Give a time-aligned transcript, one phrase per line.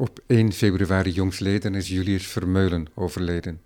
[0.00, 3.62] Op 1 februari jongstleden is Julius Vermeulen overleden.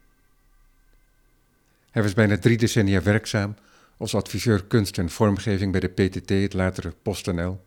[1.90, 3.54] Hij was bijna drie decennia werkzaam
[3.96, 7.64] als adviseur kunst en vormgeving bij de PTT, het latere PostNL.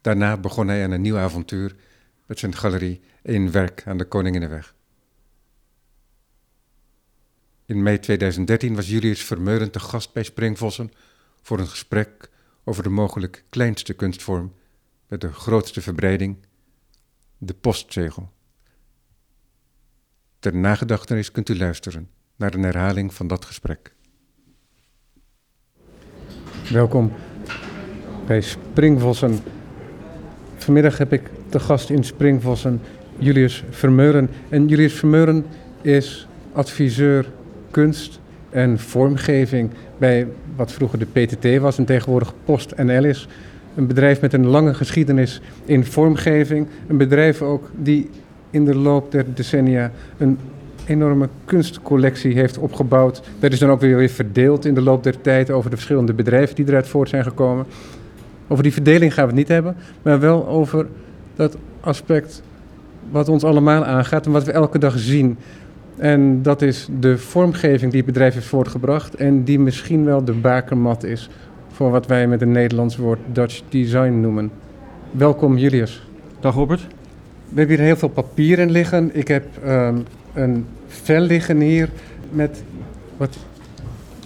[0.00, 1.76] Daarna begon hij aan een nieuw avontuur
[2.26, 4.74] met zijn galerie In Werk aan de Koninginnenweg.
[7.66, 10.92] In mei 2013 was Julius Vermeulen te gast bij Springvossen
[11.42, 12.30] voor een gesprek
[12.64, 14.54] over de mogelijk kleinste kunstvorm
[15.06, 16.46] met de grootste verbreiding,
[17.38, 18.30] de postzegel.
[20.38, 23.94] Ter nagedachtenis kunt u luisteren naar een herhaling van dat gesprek.
[26.72, 27.12] Welkom
[28.26, 29.38] bij Springvossen.
[30.56, 32.80] Vanmiddag heb ik te gast in Springvossen
[33.18, 34.30] Julius Vermeuren.
[34.48, 35.46] En Julius Vermeuren
[35.82, 37.32] is adviseur
[37.70, 43.28] kunst en vormgeving bij wat vroeger de PTT was en tegenwoordig PostNL is.
[43.74, 46.66] Een bedrijf met een lange geschiedenis in vormgeving.
[46.86, 48.10] Een bedrijf ook die
[48.50, 50.38] in de loop der decennia een
[50.86, 53.22] enorme kunstcollectie heeft opgebouwd.
[53.38, 56.12] Dat is dan ook weer, weer verdeeld in de loop der tijd over de verschillende
[56.12, 57.66] bedrijven die eruit voort zijn gekomen.
[58.48, 60.86] Over die verdeling gaan we het niet hebben, maar wel over
[61.36, 62.42] dat aspect
[63.10, 65.38] wat ons allemaal aangaat en wat we elke dag zien.
[65.96, 70.32] En dat is de vormgeving die het bedrijf heeft voortgebracht en die misschien wel de
[70.32, 71.30] bakermat is
[71.78, 74.50] voor wat wij met een Nederlands woord Dutch design noemen.
[75.10, 76.06] Welkom Julius.
[76.40, 76.86] Dag Robert.
[77.48, 79.10] We hebben hier heel veel papieren liggen.
[79.12, 80.04] Ik heb um,
[80.34, 81.88] een vel liggen hier
[82.30, 82.62] met
[83.16, 83.36] wat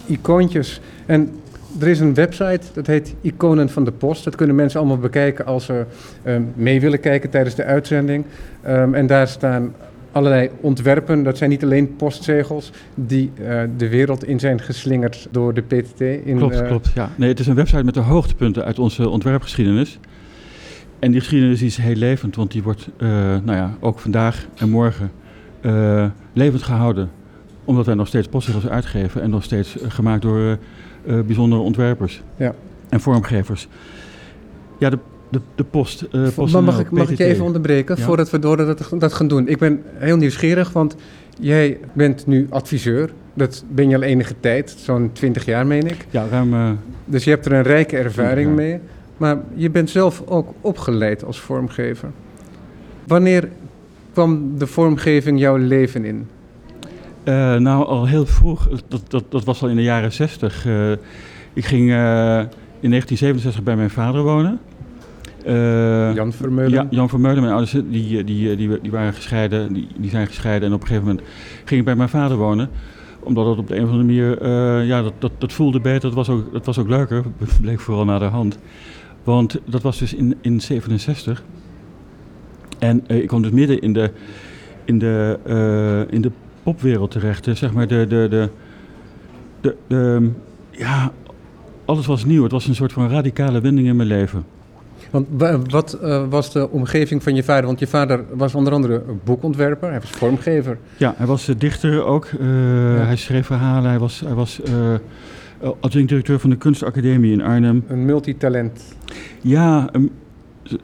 [0.05, 0.81] icoontjes.
[1.05, 1.31] En
[1.79, 4.23] er is een website, dat heet Iconen van de Post.
[4.23, 5.85] Dat kunnen mensen allemaal bekijken als ze
[6.25, 8.25] um, mee willen kijken tijdens de uitzending.
[8.67, 9.73] Um, en daar staan
[10.13, 11.23] allerlei ontwerpen.
[11.23, 15.99] Dat zijn niet alleen postzegels die uh, de wereld in zijn geslingerd door de PTT.
[15.99, 16.91] In, klopt, uh, klopt.
[16.95, 17.09] Ja.
[17.15, 19.99] Nee, het is een website met de hoogtepunten uit onze ontwerpgeschiedenis.
[20.99, 23.09] En die geschiedenis is heel levend, want die wordt uh,
[23.43, 25.11] nou ja, ook vandaag en morgen
[26.33, 27.09] levend gehouden.
[27.63, 30.57] Omdat wij nog steeds postzegels uitgeven en nog steeds gemaakt door
[31.05, 32.53] bijzondere ontwerpers ja.
[32.89, 33.67] en vormgevers.
[34.79, 34.97] Ja, de
[35.33, 36.05] de, de post.
[36.11, 38.03] Uh, post mag ik, mag ik je even onderbreken ja?
[38.03, 39.47] voordat we door dat, dat gaan doen?
[39.47, 40.95] Ik ben heel nieuwsgierig, want
[41.39, 43.13] jij bent nu adviseur.
[43.33, 46.05] Dat ben je al enige tijd, zo'n 20 jaar meen ik.
[46.09, 46.53] Ja, ruim.
[46.53, 46.69] Uh,
[47.05, 48.79] dus je hebt er een rijke ervaring mee.
[49.17, 52.09] Maar je bent zelf ook opgeleid als vormgever.
[53.07, 53.49] Wanneer
[54.13, 56.27] kwam de vormgeving jouw leven in?
[57.23, 58.69] Uh, nou, al heel vroeg.
[58.87, 60.65] Dat, dat, dat was al in de jaren 60.
[61.53, 61.89] ik ging
[62.83, 64.59] in 1967 bij mijn vader wonen.
[65.47, 66.71] Uh, Jan Vermeulen?
[66.71, 67.41] Ja, Jan Vermeulen.
[67.41, 70.67] Mijn ouders die, die, die, die waren gescheiden, die, die zijn gescheiden.
[70.67, 71.27] En op een gegeven moment
[71.65, 72.69] ging ik bij mijn vader wonen.
[73.19, 76.01] Omdat dat op de een of andere manier, uh, ja, dat, dat, dat voelde beter.
[76.01, 77.23] Dat was ook, dat was ook leuker.
[77.39, 78.57] Dat bleek vooral naar de hand.
[79.23, 81.43] Want dat was dus in, in 67.
[82.79, 84.11] En uh, ik kwam dus midden in de,
[84.85, 86.31] in de, in de
[86.63, 87.47] popwereld terecht.
[87.53, 88.49] Zeg maar de, de, de,
[89.61, 90.29] de, de,
[90.71, 91.11] ja,
[91.85, 92.43] alles was nieuw.
[92.43, 94.52] Het was een soort van radicale wending in mijn leven.
[95.13, 95.27] Want
[95.69, 97.65] wat uh, was de omgeving van je vader?
[97.65, 100.77] Want je vader was onder andere boekontwerper, hij was vormgever.
[100.97, 102.25] Ja, hij was uh, dichter ook.
[102.25, 102.47] Uh,
[102.97, 103.03] ja.
[103.03, 104.61] Hij schreef verhalen, hij was, hij was
[105.79, 107.83] adjunct-directeur van de kunstacademie in Arnhem.
[107.87, 108.95] Een multitalent.
[109.41, 110.09] Ja, um,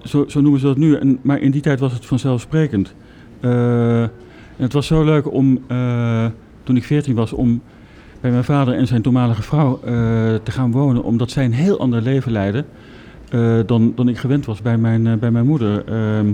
[0.01, 0.95] zo, zo, noemen ze dat nu.
[0.95, 2.93] En, maar in die tijd was het vanzelfsprekend.
[3.39, 4.11] en
[4.55, 5.61] het was zo leuk om,
[6.63, 7.61] toen ik 14 was, om
[8.21, 9.79] bij mijn vader en zijn toenmalige vrouw
[10.43, 11.03] te gaan wonen.
[11.03, 12.65] Omdat zij een heel ander leven leidden.
[13.33, 15.83] Uh, dan, dan ik gewend was bij mijn, uh, bij mijn moeder.
[15.89, 16.31] Uh,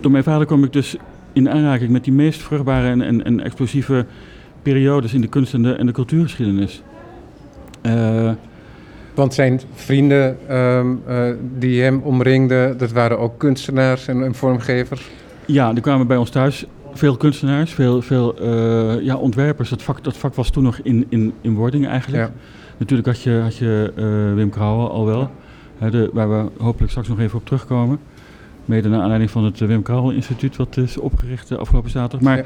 [0.00, 0.96] door mijn vader kwam ik dus
[1.32, 4.06] in aanraking met die meest vruchtbare en, en, en explosieve
[4.62, 6.82] periodes in de kunst- en de, en de cultuurgeschiedenis.
[7.82, 8.30] Uh,
[9.14, 11.02] Want zijn vrienden um,
[11.58, 15.10] die hem omringden, dat waren ook kunstenaars en, en, vormgevers?
[15.46, 16.66] Ja, die kwamen bij ons thuis.
[16.92, 18.44] Veel kunstenaars, veel, veel
[19.00, 19.68] ja, ontwerpers.
[19.68, 22.22] Dat vak, dat vak was toen nog in, in, in wording eigenlijk.
[22.22, 22.32] Ja.
[22.76, 25.30] Natuurlijk had je, had je uh, Wim Krauwe al wel,
[25.78, 27.98] hè, de, waar we hopelijk straks nog even op terugkomen.
[28.64, 32.20] Mede naar aanleiding van het Wim Krauwe Instituut, wat is opgericht de afgelopen zaterdag.
[32.20, 32.44] Maar, ja.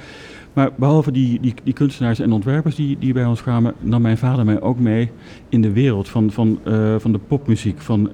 [0.53, 4.19] maar behalve die, die, die, kunstenaars en ontwerpers die, die bij ons kwamen, nam mijn
[4.19, 5.11] vader mij ook mee
[5.49, 8.13] in de wereld van, van, uh, van de popmuziek, van uh,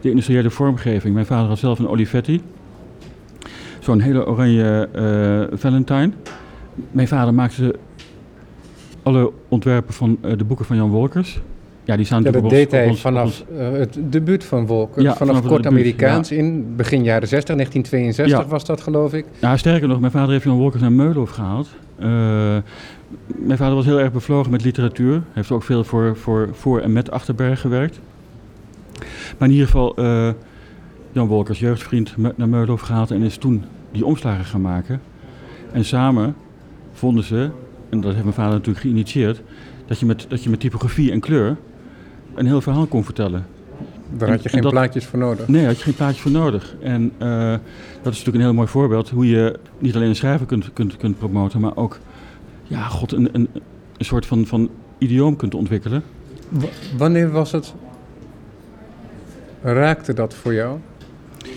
[0.00, 1.14] de industriële vormgeving.
[1.14, 2.40] Mijn vader had zelf een Olivetti,
[3.78, 4.88] zo'n hele oranje
[5.52, 6.10] Valentine.
[6.90, 7.74] Mijn vader maakte
[9.02, 11.40] alle ontwerpen van uh, de boeken van Jan Wolkers.
[11.84, 15.04] Ja, die staan ja, dat deed hij vanaf uh, het debuut van Wolkers.
[15.04, 16.36] Ja, vanaf, vanaf kort debuut, Amerikaans ja.
[16.36, 18.50] in begin jaren 60, 1962 ja.
[18.50, 19.24] was dat geloof ik.
[19.38, 21.68] Ja, sterker nog, mijn vader heeft Jan Wolkers naar Meulhof gehaald.
[22.00, 22.06] Uh,
[23.26, 25.12] mijn vader was heel erg bevlogen met literatuur.
[25.12, 28.00] Hij heeft ook veel voor, voor, voor en met Achterberg gewerkt.
[29.38, 29.94] Maar in ieder geval,
[31.12, 35.00] Jan Wolkers jeugdvriend naar Meulhof gehaald en is toen die omslagen gaan maken.
[35.72, 36.36] En samen
[36.92, 37.50] vonden ze,
[37.88, 39.40] en dat heeft mijn vader natuurlijk geïnitieerd,
[39.86, 41.56] dat je met, dat je met typografie en kleur
[42.34, 43.46] een heel verhaal kon vertellen.
[44.16, 45.48] Daar had je geen plaatjes voor nodig?
[45.48, 46.76] Nee, had je geen plaatjes voor nodig.
[46.80, 47.50] En uh,
[48.02, 50.96] dat is natuurlijk een heel mooi voorbeeld hoe je niet alleen een schrijver kunt, kunt,
[50.96, 51.98] kunt promoten, maar ook
[52.62, 53.48] ja, God, een, een,
[53.96, 56.02] een soort van, van idioom kunt ontwikkelen.
[56.48, 56.64] W
[56.96, 57.74] wanneer was het,
[59.62, 60.78] raakte dat voor jou?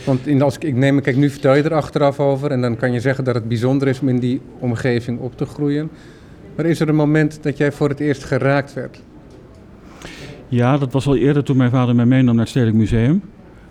[0.05, 2.77] Want in, als ik, ik neem, kijk, nu vertel je er achteraf over en dan
[2.77, 5.89] kan je zeggen dat het bijzonder is om in die omgeving op te groeien.
[6.61, 9.01] Maar is er een moment dat jij voor het eerst geraakt werd?
[10.47, 13.21] Ja, dat was al eerder toen mijn vader mij meenam naar het Stedelijk Museum.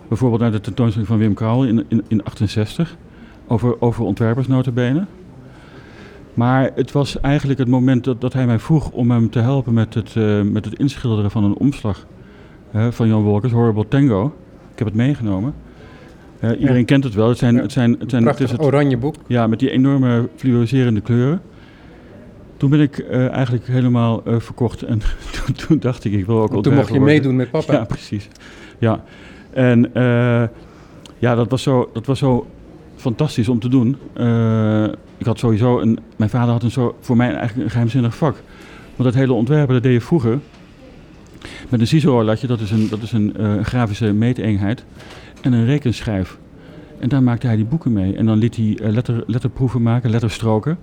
[0.07, 2.97] Bijvoorbeeld naar de tentoonstelling van Wim Krauwel in, in, in 68.
[3.47, 4.47] Over, over ontwerpers
[6.33, 9.73] Maar het was eigenlijk het moment dat, dat hij mij vroeg om hem te helpen
[9.73, 12.05] met het, uh, met het inschilderen van een omslag
[12.75, 14.25] uh, van Jan Wolkers, Horrible Tango.
[14.71, 15.53] Ik heb het meegenomen.
[16.43, 16.85] Uh, iedereen ja.
[16.85, 17.29] kent het wel.
[17.29, 19.15] Het zijn, het zijn, het zijn, het is het oranje boek.
[19.27, 21.41] Ja, met die enorme fluoriserende kleuren.
[22.61, 25.01] Toen ben ik uh, eigenlijk helemaal uh, verkocht en
[25.45, 27.13] toen, toen, dacht ik, ik wil ook Toen mocht je worden.
[27.13, 27.73] meedoen met papa.
[27.73, 28.27] Ja, precies.
[28.79, 29.03] Ja,
[29.53, 30.43] en uh,
[31.19, 32.47] ja, dat was, zo, dat was zo
[32.95, 33.97] fantastisch om te doen.
[35.17, 38.35] ik had sowieso een, mijn vader had een zo, voor mij eigenlijk een geheimzinnig vak.
[38.95, 40.39] Want dat hele ontwerpen, dat deed je vroeger
[41.69, 43.35] met een CISO-latje, dat is een, dat is een
[43.65, 44.85] grafische meeteenheid,
[45.41, 46.37] en een rekenschijf.
[46.99, 48.15] En daar maakte hij die boeken mee.
[48.15, 50.77] En dan liet hij letter, letterproeven maken, letterstroken.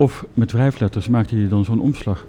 [0.00, 2.26] Of met wrijfletters maakte hij dan zo'n omslag.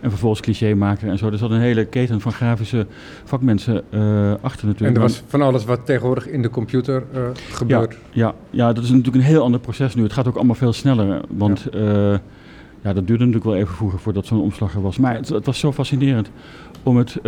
[0.00, 1.30] En vervolgens cliché maken en zo.
[1.30, 2.86] Er zat een hele keten van grafische
[3.24, 4.96] vakmensen uh, achter natuurlijk.
[4.96, 7.20] En er was van alles wat tegenwoordig in de computer uh,
[7.50, 7.92] gebeurt.
[7.92, 10.02] Ja, ja, ja, dat is natuurlijk een heel ander proces nu.
[10.02, 11.20] Het gaat ook allemaal veel sneller.
[11.28, 12.18] Want ja, uh,
[12.80, 14.98] ja dat duurde natuurlijk wel even vroeger voordat zo'n omslag er was.
[14.98, 16.30] Maar het, het, was zo fascinerend
[16.82, 17.18] om het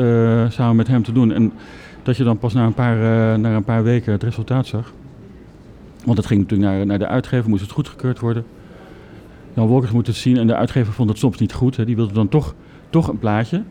[0.48, 1.32] samen met hem te doen.
[1.32, 1.52] En
[2.02, 2.98] dat je dan pas na een paar,
[3.38, 4.92] na een paar weken het resultaat zag.
[6.04, 8.44] Want het ging natuurlijk naar, naar de uitgever, moest het goedgekeurd worden.
[9.56, 11.76] Jan Wolkers moet het zien en de uitgever vond het soms niet goed.
[11.76, 11.84] Hè.
[11.84, 12.54] Die wilde dan toch,
[12.90, 13.62] toch een plaatje.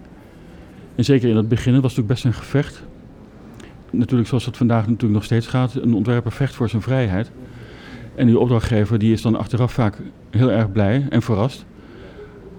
[0.95, 2.83] En zeker in het begin, het was natuurlijk best een gevecht.
[3.91, 5.75] Natuurlijk zoals het vandaag natuurlijk nog steeds gaat.
[5.75, 7.31] Een ontwerper vecht voor zijn vrijheid.
[8.15, 9.97] En die opdrachtgever die is dan achteraf vaak
[10.29, 11.65] heel erg blij en verrast.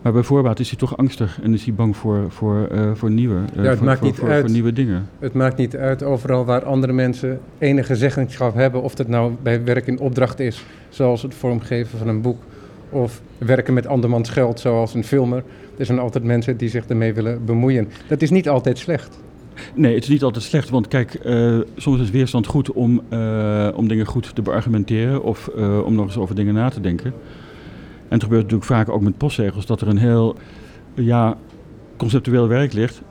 [0.03, 3.11] Maar bij voorbaat is hij toch angstig en is hij bang voor, voor, uh, voor,
[3.11, 4.41] nieuwe, uh, ja, het voor, maakt voor, niet voor, uit.
[4.41, 5.09] voor nieuwe dingen.
[5.19, 8.83] Het maakt niet uit overal waar andere mensen enige zeggenschap hebben.
[8.83, 12.43] Of dat nou bij werk in opdracht is, zoals het vormgeven van een boek
[12.91, 15.45] of werken met andermans geld, zoals een filmer.
[15.79, 17.89] Er zijn altijd mensen die zich ermee willen bemoeien.
[18.09, 19.19] Dat is niet altijd slecht.
[19.75, 23.69] Nee, het is niet altijd slecht, want kijk, uh, soms is weerstand goed om, uh,
[23.75, 27.13] om dingen goed te beargumenteren of uh, om nog eens over dingen na te denken.
[28.09, 30.37] En het gebeurt natuurlijk vaak ook met postzegels dat er een heel
[30.95, 31.37] ja,
[31.97, 33.03] conceptueel werk ligt.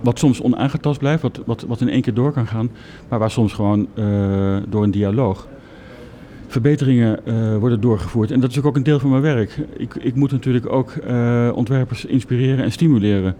[0.00, 2.70] Wat soms onaangetast blijft, wat, wat, wat in één keer door kan gaan,
[3.08, 3.88] maar waar soms gewoon
[4.68, 5.46] door een dialoog
[6.54, 8.30] verbeteringen uh, worden doorgevoerd.
[8.30, 9.58] En dat is ook een deel van mijn werk.
[9.76, 13.36] Ik, ik moet natuurlijk ook uh, ontwerpers inspireren en stimuleren.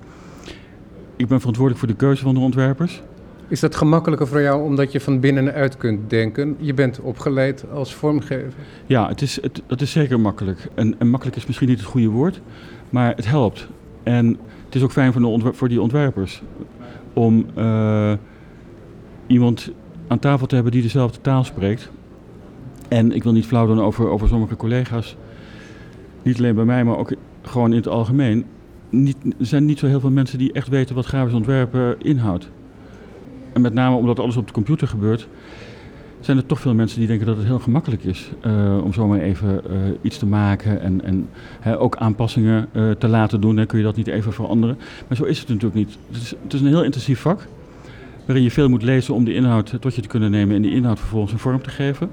[1.16, 3.02] Ik ben verantwoordelijk voor de keuze van de ontwerpers.
[3.48, 6.56] Is dat gemakkelijker voor jou omdat je van binnenuit kunt denken?
[6.58, 8.52] Je bent opgeleid als vormgever.
[8.86, 10.68] Ja, het is, het, dat is zeker makkelijk.
[10.74, 12.40] En, en makkelijk is misschien niet het goede woord,
[12.90, 13.68] maar het helpt.
[14.02, 14.26] En
[14.64, 16.42] het is ook fijn voor, de voor die ontwerpers
[17.12, 18.12] om uh,
[19.26, 19.70] iemand
[20.08, 21.90] aan tafel te hebben die dezelfde taal spreekt.
[22.94, 25.16] En ik wil niet flauw doen over, over sommige collega's.
[26.22, 28.44] Niet alleen bij mij, maar ook gewoon in het algemeen.
[28.90, 32.50] Niet, er zijn niet zo heel veel mensen die echt weten wat grafisch ontwerpen inhoudt.
[33.52, 35.28] En met name omdat alles op de computer gebeurt,
[36.20, 39.20] zijn er toch veel mensen die denken dat het heel gemakkelijk is uh, om zomaar
[39.20, 41.28] even uh, iets te maken en, en
[41.60, 43.56] hè, ook aanpassingen uh, te laten doen.
[43.56, 44.76] Hè, kun je dat niet even veranderen.
[45.08, 45.98] Maar zo is het natuurlijk niet.
[46.10, 47.46] Het is, het is een heel intensief vak,
[48.26, 50.74] waarin je veel moet lezen om de inhoud tot je te kunnen nemen en die
[50.74, 52.08] inhoud vervolgens een vorm te geven.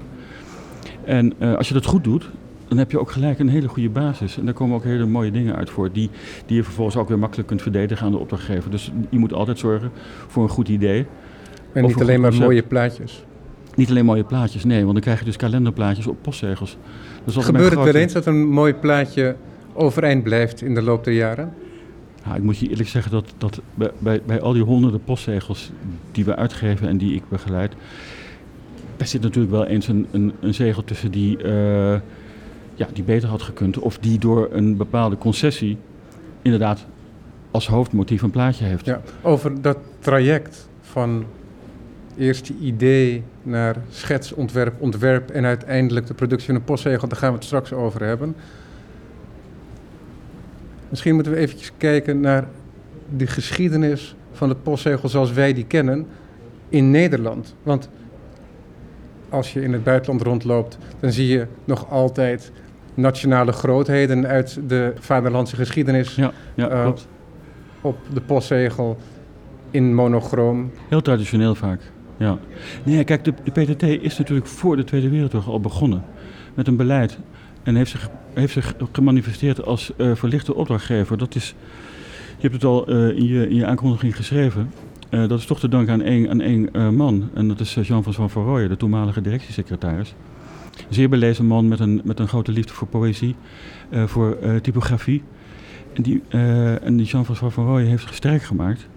[1.04, 2.30] En uh, als je dat goed doet,
[2.68, 4.38] dan heb je ook gelijk een hele goede basis.
[4.38, 6.10] En daar komen ook hele mooie dingen uit voor, die,
[6.46, 8.70] die je vervolgens ook weer makkelijk kunt verdedigen aan de opdrachtgever.
[8.70, 9.90] Dus je moet altijd zorgen
[10.28, 11.06] voor een goed idee.
[11.72, 12.48] En niet alleen maar concept.
[12.48, 13.24] mooie plaatjes.
[13.74, 16.76] Niet alleen mooie plaatjes, nee, want dan krijg je dus kalenderplaatjes op postzegels.
[17.24, 19.36] Dus Gebeurt het wel eens dat een mooi plaatje
[19.72, 21.52] overeind blijft in de loop der jaren?
[22.24, 25.70] Ja, ik moet je eerlijk zeggen dat, dat bij, bij, bij al die honderden postzegels
[26.12, 27.72] die we uitgeven en die ik begeleid,
[29.02, 31.92] daar zit natuurlijk wel eens een, een, een zegel tussen die, uh,
[32.74, 33.78] ja, die beter had gekund.
[33.78, 35.78] Of die door een bepaalde concessie
[36.42, 36.86] inderdaad
[37.50, 38.84] als hoofdmotief een plaatje heeft.
[38.84, 41.24] Ja, over dat traject van
[42.16, 47.30] eerste idee naar schets, ontwerp, ontwerp en uiteindelijk de productie van een postzegel, daar gaan
[47.30, 48.34] we het straks over hebben.
[50.88, 52.46] Misschien moeten we eventjes kijken naar
[53.16, 56.06] de geschiedenis van het postzegel zoals wij die kennen.
[56.68, 57.54] in Nederland?
[57.62, 57.88] Want
[59.32, 62.52] als je in het buitenland rondloopt, dan zie je nog altijd
[62.94, 67.08] nationale grootheden uit de vaderlandse geschiedenis ja, ja, uh, klopt.
[67.80, 68.96] op de postzegel
[69.70, 70.70] in monochroom.
[70.88, 71.80] Heel traditioneel vaak.
[72.16, 72.38] Ja.
[72.84, 76.04] Nee, kijk, de, de PTT is natuurlijk voor de Tweede Wereldoorlog al begonnen
[76.54, 77.18] met een beleid
[77.62, 81.18] en heeft zich, heeft zich gemanifesteerd als uh, verlichte opdrachtgever.
[81.18, 81.54] Dat is,
[82.36, 84.70] je hebt het al uh, in, je, in je aankondiging geschreven.
[85.12, 87.30] Uh, dat is toch te danken aan één, aan één man.
[87.34, 90.14] En dat is Jean-François Van Rooyen, de toenmalige directiesecretaris.
[90.88, 93.36] Zeer belezen man met een, met een grote liefde voor poëzie,
[93.90, 95.22] voor typografie.
[95.92, 96.22] En die,
[96.82, 98.88] en die Jean-François Van Rooyen heeft zich sterk gemaakt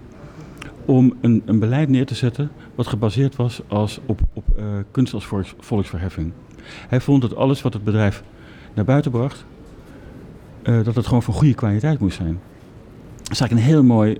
[0.84, 4.44] om een, een beleid neer te zetten wat gebaseerd was als op, op
[4.90, 6.32] kunst als volks, volksverheffing.
[6.88, 8.22] Hij vond dat alles wat het bedrijf
[8.74, 9.44] naar buiten bracht,
[10.62, 12.38] dat het gewoon van goede kwaliteit moest zijn.
[13.22, 14.18] Dat is eigenlijk een heel mooi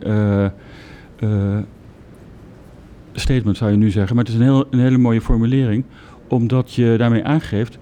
[3.20, 4.16] statement, zou je nu zeggen.
[4.16, 5.85] Maar het is een, heel, een hele mooie formulering,
[6.28, 7.78] omdat je daarmee aangeeft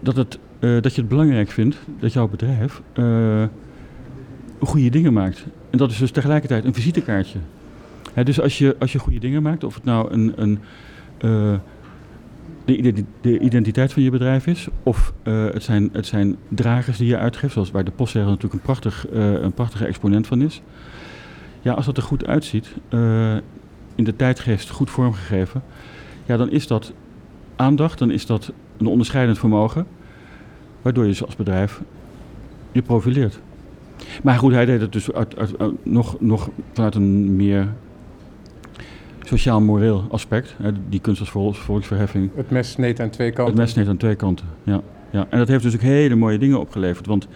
[0.00, 2.82] dat, het, dat je het belangrijk vindt dat jouw bedrijf
[4.60, 5.44] goede dingen maakt.
[5.70, 7.38] En dat is dus tegelijkertijd een visitekaartje.
[8.24, 10.58] dus als je, als je goede dingen maakt, of het nou een, een
[12.64, 14.68] de, de, identiteit van je bedrijf is.
[14.82, 18.60] Of het, zijn, het zijn dragers die je uitgeeft, zoals bij de postzegel natuurlijk een,
[18.60, 20.62] prachtig, een prachtige exponent van is.
[21.60, 22.74] Ja, als dat er goed uitziet,
[24.00, 25.62] in de tijdgeest goed vormgegeven,
[26.26, 26.92] ja, dan is dat
[27.56, 29.86] aandacht, dan is dat een onderscheidend vermogen,
[30.82, 31.80] waardoor je als bedrijf
[32.72, 33.40] je profileert.
[34.22, 37.72] Maar goed, hij deed het dus uit, uit, uit, nog, nog vanuit een meer
[39.22, 40.56] sociaal-moreel aspect.
[40.88, 42.30] Die kunst als volksverheffing.
[42.34, 43.54] Het mes sneed aan twee kanten.
[43.54, 44.80] Het mes sneed aan twee kanten, ja.
[45.10, 45.26] ja.
[45.30, 47.06] En dat heeft dus ook hele mooie dingen opgeleverd.
[47.06, 47.28] Want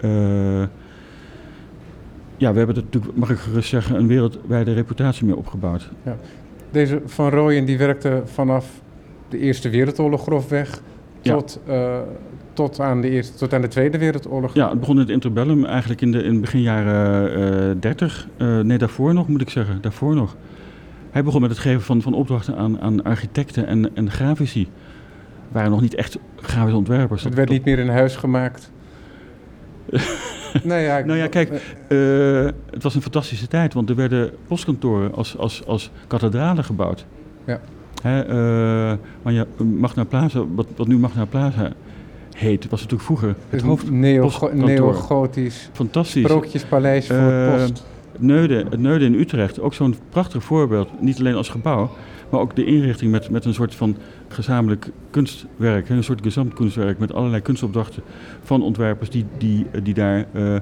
[0.00, 0.62] uh,
[2.36, 5.90] ja, we hebben er natuurlijk, mag ik gerust zeggen, een wereldwijde reputatie mee opgebouwd.
[6.02, 6.16] Ja.
[6.70, 8.80] Deze Van Rooyen die werkte vanaf
[9.28, 10.80] de Eerste Wereldoorlog grofweg
[11.20, 11.98] tot, ja.
[11.98, 11.98] uh,
[12.52, 14.54] tot, aan de eerste, tot aan de Tweede Wereldoorlog.
[14.54, 18.28] Ja, het begon in het interbellum eigenlijk in de in begin jaren uh, 30.
[18.38, 19.78] Uh, nee, daarvoor nog moet ik zeggen.
[19.80, 20.36] Daarvoor nog.
[21.10, 24.68] Hij begon met het geven van, van opdrachten aan, aan architecten en, en grafici.
[25.52, 27.24] waren nog niet echt grafische ontwerpers.
[27.24, 28.70] Het werd niet meer in huis gemaakt.
[30.64, 31.50] nou, ja, nou ja, kijk,
[31.88, 37.06] uh, het was een fantastische tijd, want er werden postkantoren als, als, als kathedralen gebouwd.
[37.44, 37.60] Ja.
[38.02, 41.72] Hè, uh, maar ja, Magna Plaza, wat, wat nu Magna Plaza
[42.34, 43.90] heet, was natuurlijk vroeger het hoofd.
[43.90, 45.68] Neo-gotisch.
[45.72, 46.24] Fantastisch.
[46.24, 47.84] Sprookjespaleis voor uh, post.
[48.18, 50.88] Neude, het Neude in Utrecht, ook zo'n prachtig voorbeeld.
[51.00, 51.90] Niet alleen als gebouw,
[52.30, 53.96] maar ook de inrichting met, met een soort van
[54.28, 55.88] gezamenlijk kunstwerk.
[55.88, 58.02] Een soort gezamtkunstwerk met allerlei kunstopdrachten
[58.42, 60.56] van ontwerpers die, die, die daar uh,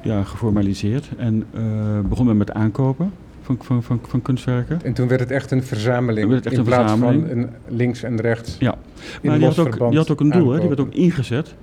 [0.01, 4.79] ja, geformaliseerd en uh, begon men met aankopen van, van, van, van, kunstwerken.
[4.83, 7.27] En toen werd het echt een verzameling echt in een plaats verzameling.
[7.27, 8.55] van een links en rechts.
[8.59, 8.75] Ja,
[9.23, 10.59] maar die had, ook, die had ook een doel, hè?
[10.59, 11.55] die werd ook ingezet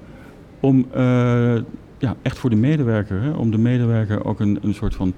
[0.60, 0.86] om
[1.98, 3.30] ja, echt voor de medewerker, hè?
[3.30, 5.14] om de medewerker ook een, een soort van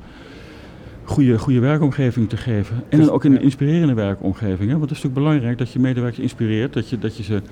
[1.04, 2.76] goede, goede werkomgeving te geven.
[2.88, 4.70] En dus, dan ook in een inspirerende werkomgeving.
[4.70, 4.78] Hè?
[4.78, 6.72] Want het is natuurlijk belangrijk dat je medewerkers inspireert.
[6.72, 7.42] Dat je, dat je ze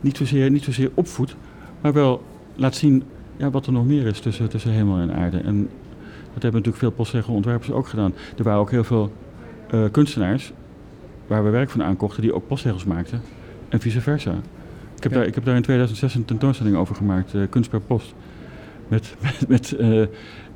[0.00, 1.36] niet zozeer, niet zozeer opvoedt,
[1.80, 2.22] maar wel
[2.54, 3.02] laat zien
[3.36, 5.38] ja, wat er nog meer is tussen, tussen hemel en aarde.
[5.38, 5.68] En
[6.32, 8.14] dat hebben natuurlijk veel postzegelontwerpers ook gedaan.
[8.36, 9.12] Er waren ook heel veel
[9.74, 10.52] uh, kunstenaars
[11.26, 13.20] waar we werk van aankochten die ook postzegels maakten.
[13.68, 14.30] En vice versa.
[14.96, 15.18] Ik heb, ja.
[15.18, 18.14] daar, ik heb daar in 2006 een tentoonstelling over gemaakt, uh, Kunst per Post.
[18.88, 20.06] Met, met, met uh,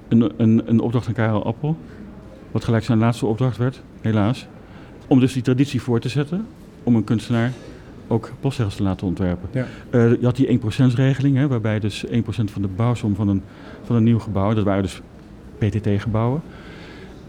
[0.09, 1.77] een, een, een opdracht aan Karel Appel.
[2.51, 4.47] Wat gelijk zijn laatste opdracht werd, helaas.
[5.07, 6.47] Om dus die traditie voor te zetten.
[6.83, 7.53] Om een kunstenaar
[8.09, 9.49] ook postzegels te laten ontwerpen.
[9.53, 9.67] Ja.
[9.91, 13.43] Uh, je had die 1%-regeling, hè, waarbij dus 1% van de bouwsom van een,
[13.83, 15.01] van een nieuw gebouw, dat waren dus
[15.59, 16.43] PTT-gebouwen,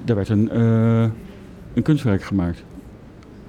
[0.04, 1.10] daar werd een, uh,
[1.74, 2.64] een kunstwerk gemaakt.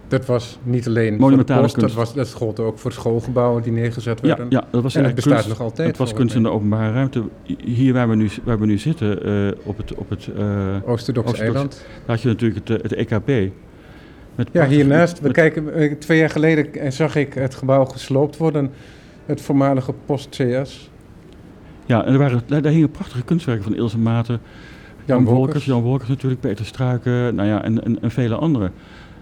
[0.09, 1.97] Dat was niet alleen Monumentale voor de post, kunst.
[1.97, 4.47] dat, was, dat gold ook voor schoolgebouwen die neergezet werden.
[4.49, 5.88] ja, dat was en het eigenlijk bestaat kunst, nog altijd.
[5.88, 6.57] Het was kunst in de mij.
[6.57, 7.23] openbare ruimte.
[7.64, 10.87] Hier waar we nu, waar we nu zitten, eh, op het, op het eh, Oosterdoks
[10.87, 11.73] Oosterdoks- eiland.
[12.07, 13.52] daar had je natuurlijk het, eh, het EKP.
[14.35, 15.17] Met Ja, hiernaast.
[15.19, 18.71] We met- kijken, eh, twee jaar geleden eh, zag ik het gebouw gesloopt worden.
[19.26, 20.91] Het voormalige Post CS.
[21.87, 24.41] Ja, en er waren, daar, daar hingen prachtige kunstwerken van Ilse Maten.
[25.05, 25.37] Jan Jan Wolkers.
[25.45, 28.73] Wolkers, Jan Wolkers natuurlijk, Peter Struiken, nou ja, en, en, en vele anderen.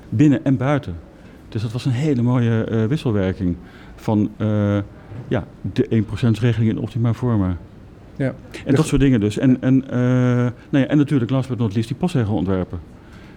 [0.09, 0.95] Binnen en buiten.
[1.49, 3.57] Dus dat was een hele mooie eh, wisselwerking
[3.97, 4.31] van
[5.29, 7.57] ja, de 1%-regeling in optima forma.
[8.17, 8.27] Ja.
[8.27, 9.39] En Dus- dat soort dingen dus.
[9.39, 9.85] En, en,
[10.71, 12.79] nou ja, en natuurlijk, last but not least, die postzegelontwerpen.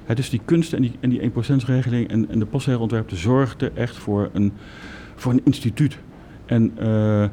[0.05, 3.95] Hè, dus die kunst en die, en die 1%-regeling en, en de postzegelontwerpen zorgden echt
[3.97, 4.51] voor een,
[5.15, 5.97] voor een instituut.
[6.45, 7.25] En eh,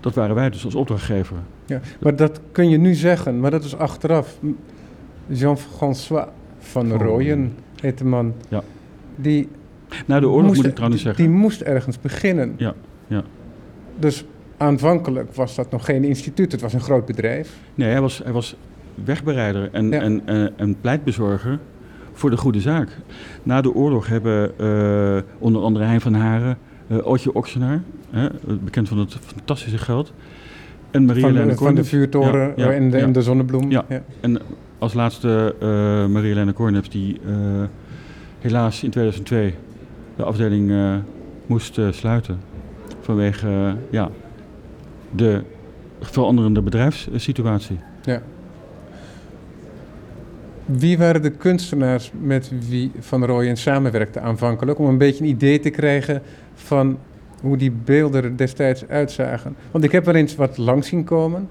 [0.00, 1.36] dat waren wij dus als opdrachtgever.
[1.66, 4.38] Ja, maar dat kun je nu zeggen, maar dat is achteraf.
[5.26, 6.26] Jean-François
[6.58, 8.34] van Van Rooyen heet de man.
[8.48, 8.62] Ja.
[9.16, 9.48] Die
[10.06, 11.24] Na de oorlog moest, moet ik trouwens zeggen.
[11.24, 12.54] Die moest ergens beginnen.
[12.56, 12.74] Ja,
[13.06, 13.22] ja.
[13.98, 14.24] Dus
[14.56, 17.58] aanvankelijk was dat nog geen instituut, het was een groot bedrijf.
[17.74, 18.56] Nee, hij was, hij was
[19.04, 20.00] wegbereider en, Ja.
[20.00, 21.58] en, en, en pleitbezorger
[22.12, 22.88] voor de goede zaak.
[23.42, 27.82] Na de oorlog hebben eh, onder andere Hein van Haren, eh Ootje Oxenaar,
[28.60, 30.12] bekend van het fantastische geld,
[30.90, 33.02] en Maria Van, de- van de vuurtoren Ja, ja, en, de, ja.
[33.02, 33.70] en de zonnebloem.
[33.70, 33.84] Ja.
[34.20, 34.38] En
[34.78, 35.66] als laatste eh
[36.12, 37.32] Maria Helene Korneps, die eh,
[38.38, 39.54] helaas in 2002
[40.16, 40.94] de afdeling eh,
[41.46, 42.40] moest eh, sluiten.
[43.00, 44.10] Vanwege eh, ja,
[45.10, 45.42] de
[46.00, 47.78] veranderende bedrijfssituatie.
[48.02, 48.22] Ja.
[50.78, 54.78] Wie waren de kunstenaars met wie Van Rooyen samenwerkte aanvankelijk?
[54.78, 56.22] Om een beetje een idee te krijgen
[56.54, 56.98] van
[57.40, 59.56] hoe die beelden destijds uitzagen.
[59.70, 61.48] Want ik heb wel eens wat langs zien komen.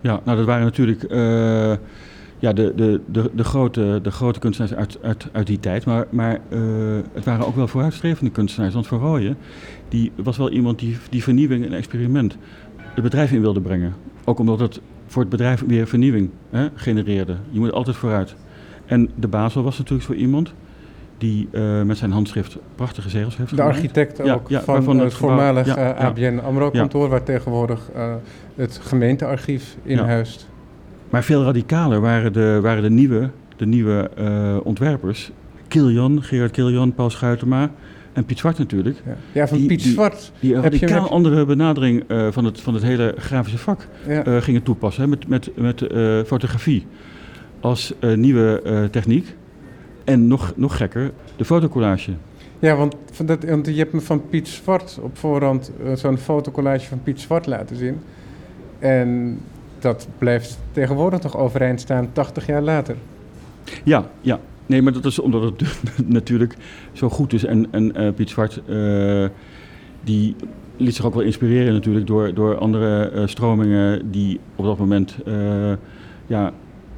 [0.00, 1.18] Ja, nou dat waren natuurlijk eh,
[2.38, 5.84] ja, de, de, de, de, grote, de grote kunstenaars uit, uit, uit die tijd.
[5.84, 6.60] Maar, maar eh,
[7.12, 8.74] het waren ook wel vooruitstrevende kunstenaars.
[8.74, 9.36] Want Van Rooyen,
[9.88, 12.36] die was wel iemand die, die vernieuwing en experiment
[12.76, 13.94] het bedrijf in wilde brengen.
[14.24, 17.36] Ook omdat het voor het bedrijf weer vernieuwing hè, genereerde.
[17.50, 18.34] Je moet altijd vooruit.
[18.86, 20.52] En de Basel was natuurlijk zo iemand
[21.18, 23.74] die eh, met zijn handschrift prachtige zegels heeft De gemaakt.
[23.74, 26.04] architect ook ja, van het gebouw- voormalig ja, eh.
[26.04, 27.08] ABN AMRO-kantoor...
[27.08, 28.14] waar tegenwoordig eh,
[28.54, 30.48] het gemeentearchief in huist.
[31.10, 34.10] Maar veel radicaler waren de, waren de nieuwe, de nieuwe
[34.64, 35.30] ontwerpers.
[35.68, 37.70] Kiljan, Gerard Kiljan, Paul Schuitema
[38.12, 39.02] en Piet Zwart natuurlijk.
[39.32, 40.32] Ja, van Die- Piet die- Zwart.
[40.40, 43.88] Die een je- radicaal andere benadering van, het, van het hele grafische vak
[44.40, 45.02] gingen toepassen.
[45.02, 45.84] Hè, met met, met
[46.26, 46.86] fotografie
[47.66, 49.36] als eh, nieuwe eh, techniek.
[50.04, 52.12] En nog, nog gekker, de fotocollage.
[52.58, 56.86] Ja, want, dat, want je hebt me van Piet Zwart op voorhand eh, zo'n fotocollage
[56.86, 57.98] van Piet Zwart laten zien.
[58.78, 59.38] En
[59.78, 62.96] dat blijft tegenwoordig nog overeind staan, 80 jaar later.
[63.84, 64.40] Ja, ja.
[64.66, 65.62] Nee, maar dat is omdat het
[66.18, 66.56] natuurlijk
[66.92, 67.44] zo goed is.
[67.44, 68.62] En, en Piet Zwart,
[70.04, 70.36] die
[70.76, 75.16] liet zich ook wel inspireren natuurlijk door, door andere stromingen die op dat moment
[76.26, 76.52] ja,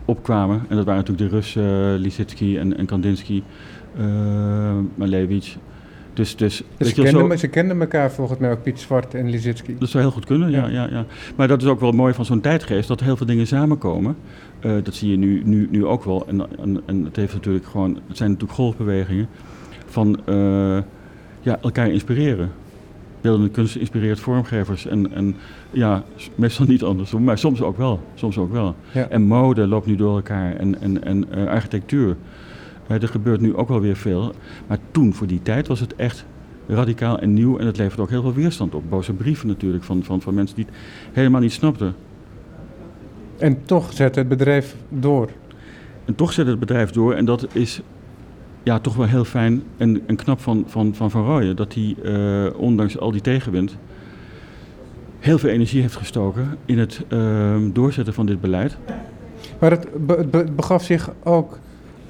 [0.08, 0.62] opkwamen.
[0.68, 3.42] En dat waren natuurlijk de Russen, Lisitsky en, en Kandinsky,
[3.98, 4.04] uh,
[4.94, 5.56] Malevich.
[6.14, 9.30] Dus, dus, Dus ze, kenden, zo- ze kenden elkaar volgens mij ook, Piet Zwart en
[9.30, 9.74] Lisitsky.
[9.78, 10.66] dat zou heel goed kunnen, ja.
[10.66, 10.70] Ja.
[10.84, 10.88] Ja.
[10.90, 11.04] Ja,
[11.36, 14.16] Maar dat is ook wel mooi van zo'n tijdgeest, dat heel veel dingen samenkomen.
[14.60, 16.26] Eh, dat zie je nu, nu, nu ook wel.
[16.28, 19.28] En, en, en het, heeft natuurlijk gewoon, het zijn natuurlijk golfbewegingen
[19.86, 20.78] van eh,
[21.40, 22.50] ja, elkaar inspireren.
[23.20, 24.86] Beeldende kunst inspireert vormgevers.
[24.86, 25.36] En, en
[25.70, 26.04] ja,
[26.34, 28.00] meestal niet andersom, maar soms ook wel.
[28.14, 28.76] Soms ook wel.
[28.92, 29.08] Ja.
[29.08, 32.16] En mode loopt nu door elkaar en, en, en eh, architectuur.
[32.86, 34.32] Eh, er gebeurt nu ook wel weer veel.
[34.66, 36.24] Maar toen, voor die tijd, was het echt
[36.66, 37.58] radicaal en nieuw.
[37.58, 38.82] En het levert ook heel veel weerstand op.
[38.88, 40.74] Boze brieven natuurlijk van, van, van mensen die het
[41.12, 41.94] helemaal niet snapten.
[43.38, 45.30] En toch zet het bedrijf door.
[46.04, 47.14] En toch zet het bedrijf door.
[47.14, 47.80] En dat is
[48.68, 51.56] ja, toch wel heel fijn en, en knap van Van, van, van Rooyen.
[51.56, 53.76] Dat hij, eh, ondanks al die tegenwind,
[55.18, 58.76] heel veel energie heeft gestoken in het ehm, doorzetten van dit beleid.
[59.58, 61.58] Maar het, be- het be- het begaf zich ook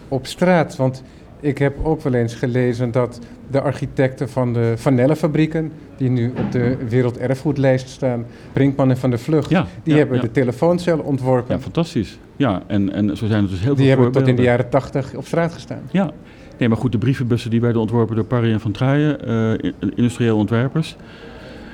[0.09, 0.77] op straat.
[0.77, 1.03] Want
[1.41, 3.19] ik heb ook wel eens gelezen dat
[3.51, 9.19] de architecten van de Vanellenfabrieken, die nu op de werelderfgoedlijst staan, Brinkman en Van der
[9.19, 10.23] Vlucht, Ja, die ja, hebben ja.
[10.23, 11.55] de telefooncel ontworpen.
[11.55, 12.19] Ja, fantastisch.
[12.37, 14.69] Ja, en, en zo zijn er dus heel die veel hebben tot in de jaren
[14.69, 15.83] tachtig op straat gestaan.
[15.91, 16.11] Ja,
[16.59, 19.25] nee, maar goed, de brievenbussen die werden ontworpen door Parry en van Truijen,
[19.61, 20.97] eh, industrieel ontwerpers.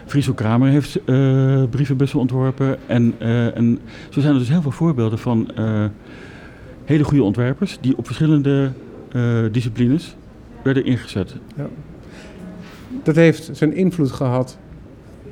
[0.06, 2.76] Friso Kramer heeft eh, brievenbussen ontworpen.
[2.86, 5.50] En, eh, en zo zijn er dus heel veel voorbeelden van
[6.84, 8.70] hele goede ontwerpers die op verschillende
[9.50, 10.16] disciplines
[10.62, 11.36] werden ingezet.
[13.02, 14.58] Dat heeft zijn invloed gehad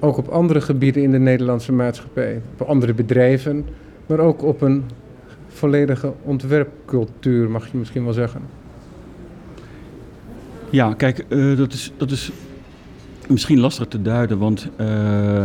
[0.01, 2.43] ook op andere gebieden in de Nederlandse maatschappij.
[2.59, 3.65] Op andere bedrijven,
[4.07, 4.85] maar ook op een
[5.49, 8.41] volledige ontwerpcultuur, mag je misschien wel zeggen.
[10.73, 12.33] Ja, kijk, uh, dat, is, dat is
[13.29, 15.45] misschien lastig te duiden, want uh,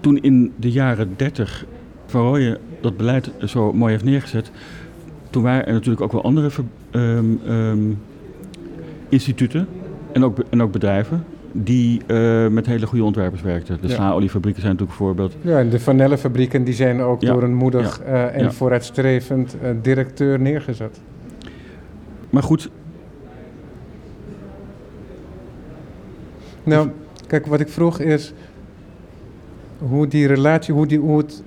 [0.00, 1.64] toen in de jaren 30
[2.06, 4.50] Van Rooyen dat beleid zo mooi heeft neergezet,
[5.30, 6.50] toen waren er natuurlijk ook wel andere
[6.90, 7.98] um, um,
[9.08, 9.66] instituten
[10.12, 13.78] en ook, en ook bedrijven die uh, met hele goede ontwerpers werkten.
[13.80, 13.94] De ja.
[13.94, 15.34] slaoliefabrieken zijn natuurlijk een voorbeeld.
[15.40, 17.32] Ja, en de vanillefabrieken die zijn ook ja.
[17.32, 18.34] door een moedig ja.
[18.34, 21.00] uh, en vooruitstrevend uh, directeur neergezet.
[22.30, 22.70] Maar goed.
[26.64, 26.88] Nou,
[27.26, 28.32] kijk, wat ik vroeg is
[29.78, 31.42] hoe die relatie, hoe, die, hoe het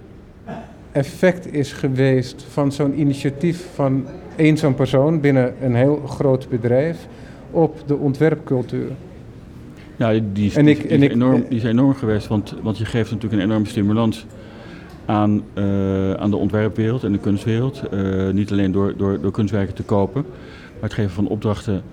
[0.91, 7.08] effect is geweest van zo'n initiatief van één zo'n persoon binnen een heel groot bedrijf
[7.52, 8.91] op de ontwerpcultuur.
[9.95, 12.78] Ja, die, is, en ik, die, en is, enorm, die is enorm geweest, want, want
[12.78, 14.26] je geeft natuurlijk een enorme stimulans
[15.06, 17.82] aan, uh, aan de ontwerpwereld en de kunstwereld.
[17.93, 20.21] Uh, niet alleen door, door, door kunstwerken te kopen,
[20.73, 21.84] maar het geven van opdrachten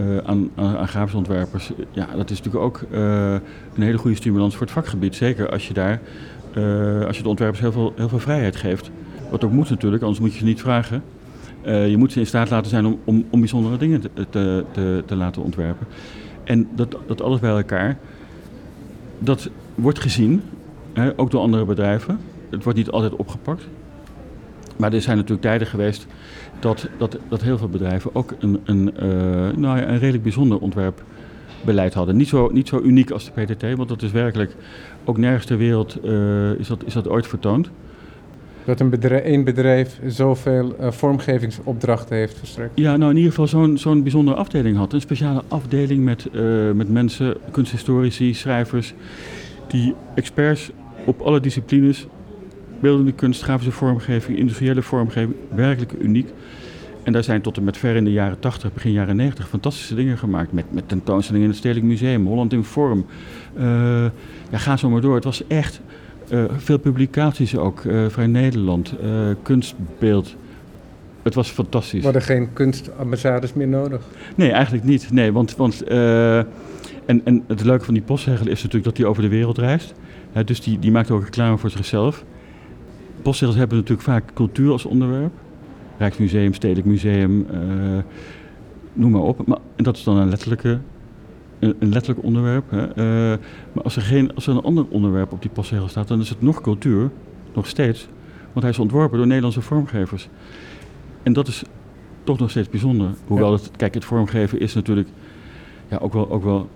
[0.00, 1.72] uh, aan, aan, grafische ontwerpers.
[1.90, 2.80] Ja, dat is natuurlijk ook
[3.74, 5.14] een hele goede stimulans voor het vakgebied.
[5.14, 6.00] Zeker als je daar,
[7.06, 8.90] als je de ontwerpers heel veel, heel veel vrijheid geeft.
[9.30, 11.02] Wat ook moet natuurlijk, anders moet je ze niet vragen.
[11.64, 15.02] je moet ze in staat laten zijn om, om, om bijzondere dingen te, te, te,
[15.06, 15.86] te laten ontwerpen.
[16.44, 17.98] En dat, dat alles bij elkaar,
[19.18, 20.42] dat wordt gezien,
[20.92, 22.18] hè, ook door andere bedrijven.
[22.50, 23.66] Het wordt niet altijd opgepakt.
[24.78, 26.06] Maar er zijn natuurlijk tijden geweest
[26.60, 29.02] dat, dat, dat heel veel bedrijven ook een, een, uh,
[29.56, 32.16] nou ja, een redelijk bijzonder ontwerpbeleid hadden.
[32.16, 34.54] Niet zo, niet zo uniek als de PTT, want dat is werkelijk
[35.04, 37.70] ook nergens ter wereld uh, is, dat, is dat ooit vertoond
[38.64, 42.70] dat een bedrijf, één bedrijf zoveel uh, vormgevingsopdrachten heeft verstrekt?
[42.74, 44.92] Ja, nou in ieder geval zo'n zo'n bijzondere afdeling had.
[44.92, 46.28] Een speciale afdeling met,
[46.74, 48.94] met mensen, kunsthistorici, schrijvers,
[49.66, 50.70] die experts
[51.04, 52.06] op alle disciplines,
[52.80, 56.28] beeldende kunst, grafische vormgeving, industriële vormgeving, werkelijk uniek.
[57.02, 59.94] En daar zijn tot en met ver in de jaren 80, begin jaren 90 fantastische
[59.94, 60.52] dingen gemaakt.
[60.52, 63.06] Met, met tentoonstellingen in het Stedelijk Museum, Holland in Vorm.
[63.58, 63.64] Uh,
[64.50, 65.14] ja, ga zo maar door.
[65.14, 65.80] Het was echt
[66.30, 68.94] uh, veel publicaties ook, uh, Vrij Nederland,
[69.42, 70.36] kunstbeeld.
[71.22, 72.02] Het was fantastisch.
[72.02, 74.02] Worden geen kunstambassades meer nodig?
[74.34, 75.10] Nee, eigenlijk niet.
[75.10, 75.84] Nee, want, want
[77.08, 79.94] en, en het leuke van die postzegel is natuurlijk dat hij over de wereld reist.
[80.44, 82.24] dus die, die maakt ook reclame voor zichzelf.
[83.28, 85.32] Postzegels hebben natuurlijk vaak cultuur als onderwerp.
[85.98, 87.46] Rijksmuseum, Stedelijk Museum,
[88.92, 89.46] noem maar op.
[89.46, 90.78] Maar, en dat is dan een letterlijke
[91.58, 92.70] een, een letterlijk onderwerp.
[92.70, 92.88] Hè.
[92.88, 93.38] Uh,
[93.72, 96.28] maar als er, geen, als er een ander onderwerp op die postzegel staat, dan is
[96.28, 97.10] het nog cultuur,
[97.54, 98.08] nog steeds.
[98.52, 100.28] Want hij is ontworpen door Nederlandse vormgevers.
[101.22, 101.62] En dat is
[102.24, 103.10] toch nog steeds bijzonder.
[103.26, 105.08] Hoewel, het, kijk, het vormgeven is natuurlijk
[105.88, 106.68] ja, ook wel, ook wel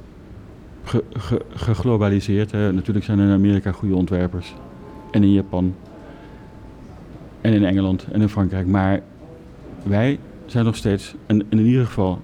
[0.84, 2.50] ge, ge, geglobaliseerd.
[2.50, 2.72] Hè.
[2.72, 4.54] Natuurlijk zijn er in Amerika goede ontwerpers.
[5.10, 5.74] En in Japan.
[7.42, 8.66] En in Engeland en in Frankrijk.
[8.66, 9.00] Maar
[9.82, 12.20] wij zijn nog steeds, en in ieder geval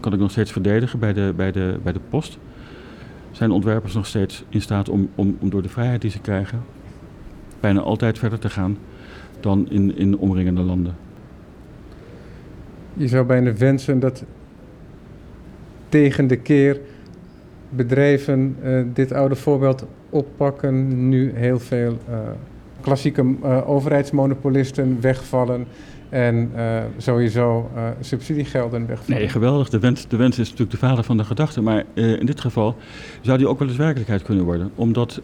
[0.00, 2.38] kan ik nog steeds verdedigen bij de, bij de, bij de post.
[3.30, 6.62] Zijn ontwerpers nog steeds in staat om, om, om door de vrijheid die ze krijgen
[7.60, 8.78] bijna altijd verder te gaan
[9.40, 10.94] dan in, in omringende landen.
[12.94, 14.24] Je zou bijna wensen dat
[15.88, 16.80] tegen de keer
[17.68, 22.16] bedrijven uh, dit oude voorbeeld oppakken, nu heel veel uh,
[22.82, 25.66] klassieke uh, overheidsmonopolisten wegvallen
[26.08, 29.20] en uh, sowieso uh, subsidiegelden wegvallen.
[29.20, 29.68] Nee, geweldig.
[29.68, 31.62] De wens, de wens is natuurlijk de vader van de gedachte.
[31.62, 32.76] Maar in dit geval
[33.20, 34.70] zou die ook wel eens werkelijkheid kunnen worden.
[34.74, 35.20] Omdat,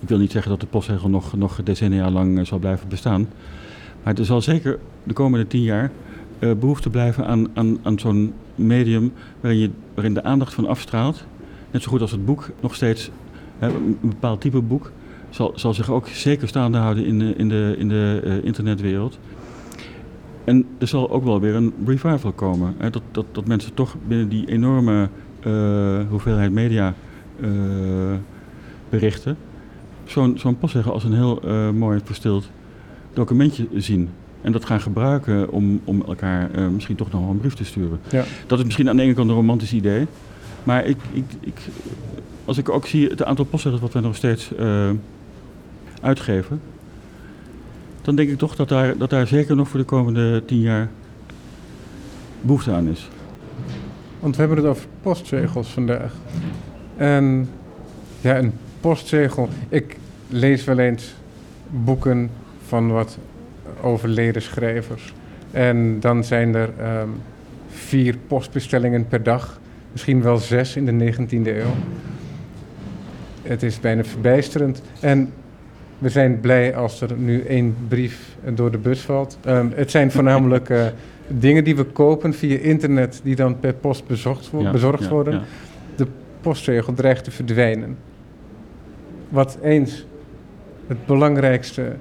[0.00, 3.28] ik wil niet zeggen dat de postzegel nog, nog decennia lang zal blijven bestaan.
[4.02, 5.90] Maar er zal zeker de komende tien jaar
[6.38, 11.24] behoefte blijven aan, aan, aan zo'n medium waarin, je, waarin de aandacht van afstraalt.
[11.70, 13.10] Net zo goed als het boek nog steeds,
[13.58, 14.92] een bepaald type boek,
[15.30, 19.18] zal, zal zich ook zeker staande houden in de, in de, in de internetwereld.
[20.44, 22.74] En er zal ook wel weer een revival komen.
[22.78, 22.90] Hè?
[22.90, 25.08] Dat, dat, dat mensen toch binnen die enorme
[25.46, 26.94] uh, hoeveelheid media
[27.40, 27.48] uh,
[28.88, 29.36] berichten
[30.04, 31.40] zo'n zo'n als een heel
[31.72, 32.50] mooi verstild
[33.12, 34.08] documentje zien.
[34.40, 38.00] En dat gaan gebruiken om, om elkaar misschien toch nog een brief te sturen.
[38.10, 38.24] Ja.
[38.46, 40.06] Dat is misschien aan de ene kant een romantisch idee.
[40.64, 41.60] Maar ik, ik, ik,
[42.44, 44.50] als ik ook zie het aantal postzeggers wat wij nog steeds
[46.02, 46.60] uitgeven,
[48.02, 50.88] dan denk ik toch dat daar, dat daar zeker nog voor de komende tien jaar
[52.40, 53.08] behoefte aan is.
[54.20, 56.12] Want we hebben het over postzegels vandaag.
[56.96, 57.48] En
[58.20, 59.48] ja, een postzegel.
[59.68, 59.96] Ik
[60.28, 61.14] lees wel eens
[61.70, 62.30] boeken
[62.66, 63.18] van wat
[63.80, 65.14] overleden schrijvers.
[65.50, 67.14] En dan zijn er um,
[67.68, 69.60] vier postbestellingen per dag.
[69.92, 71.74] Misschien wel zes in de 19e eeuw.
[73.42, 74.82] Het is bijna verbijsterend.
[75.00, 75.32] En
[75.98, 79.38] we zijn blij als er nu één brief door de bus valt.
[79.46, 80.86] Um, het zijn voornamelijk uh,
[81.28, 85.32] dingen die we kopen via internet, die dan per post bezocht, Ja, bezorgd ja, worden,
[85.34, 85.42] ja.
[85.96, 86.06] de
[86.40, 87.96] postzegel dreigt te verdwijnen.
[89.28, 90.06] Wat eens
[90.86, 91.96] het belangrijkste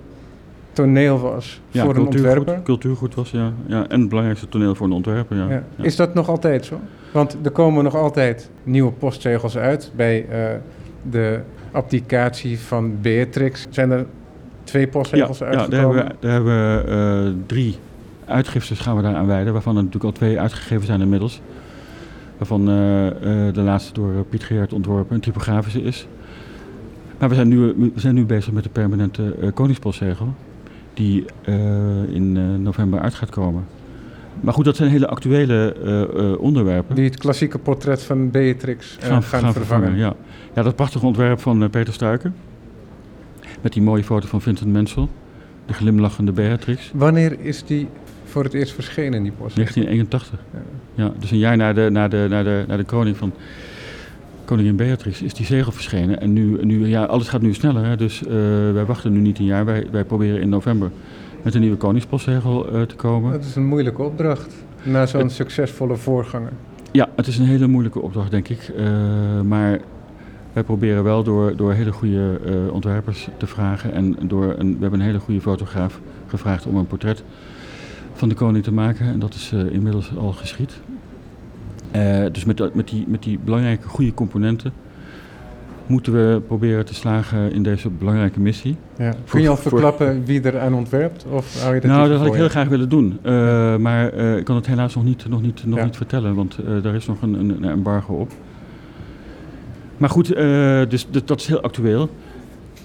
[0.74, 2.62] toneel was voor een ontwerper.
[2.64, 3.54] cultuurgoed was, ja.
[3.66, 3.88] ja.
[3.88, 5.38] En het belangrijkste toneel voor een ontwerper.
[5.38, 5.64] Ja.
[5.82, 6.80] Is dat nog altijd zo?
[7.12, 9.92] Want er komen nog altijd nieuwe postzegels uit.
[9.96, 10.56] Bij eh,
[11.10, 11.40] de
[11.71, 14.06] applicatie van Beatrix zijn er
[14.63, 15.97] twee postzegels ja, ja, daar uitgekomen.
[15.97, 17.75] hebben we, daar hebben we eh, drie
[18.25, 21.41] uitgiftes gaan we daar aan wijden, waarvan er natuurlijk al twee uitgegeven zijn inmiddels.
[22.38, 26.08] Waarvan eh, eh, de laatste door Piet Geert ontworpen een typografische is.
[27.19, 27.60] Maar we zijn nu,
[27.93, 30.34] we zijn nu bezig met de permanente koningspostzegel,
[30.93, 31.25] die
[32.12, 33.65] in november uit gaat komen.
[34.41, 36.95] Maar goed, dat zijn hele actuele eh, eh, onderwerpen.
[36.95, 39.95] Die het klassieke portret van Beatrix eh, gaan, vervangen.
[39.95, 40.15] ja.
[40.56, 42.36] ja, dat prachtige ontwerp van Peter Stuiken.
[43.62, 45.10] Met die mooie foto van Vincent Mensel.
[45.65, 46.91] De glimlachende Beatrix.
[46.93, 47.88] Wanneer is die
[48.23, 49.73] voor het eerst verschenen, die postzegel?
[49.73, 50.39] 1981.
[50.54, 51.04] Ja.
[51.04, 53.34] Ja, dus een jaar na de, na de, na de, na de kroning van
[54.45, 56.21] koningin Beatrix is die zegel verschenen.
[56.21, 57.86] En nu, nu ja, alles gaat nu sneller.
[57.86, 57.97] Hè?
[57.97, 58.21] Dus
[58.73, 59.65] wij wachten nu niet een jaar.
[59.65, 60.91] Wij, wij proberen in november
[61.41, 63.32] met een nieuwe koningspostzegel eh, te komen.
[63.32, 64.56] Dat is een moeilijke opdracht.
[64.84, 66.52] Na zo'n Het- succesvolle voorganger.
[66.91, 68.71] Ja, het is een hele moeilijke opdracht, denk ik.
[68.78, 68.86] Eh,
[69.41, 69.80] maar
[70.54, 73.93] wij proberen wel door, door hele goede eh, ontwerpers te vragen.
[73.93, 77.23] En door een, we hebben een hele goede fotograaf gevraagd om een portret
[78.13, 79.06] van de koning te maken.
[79.06, 80.80] En dat is inmiddels al geschied.
[82.32, 84.73] Dus met, met, die, met die belangrijke goede componenten
[85.88, 88.76] moeten we proberen te slagen in deze belangrijke missie.
[88.97, 89.12] Ja.
[89.12, 91.26] Voor- Kun je al voor- verklappen wie er aan ontwerpt?
[91.32, 92.50] Of hou je dat nou, dat had ik heel je?
[92.50, 93.19] graag willen doen.
[93.21, 95.84] Eh, Maar eh, ik kan het helaas nog niet, nog niet, nog Ja.
[95.86, 98.32] niet vertellen, want eh, daar is nog een, een, een embargo op.
[99.97, 100.28] Maar goed,
[100.89, 102.10] dus, dat is heel actueel.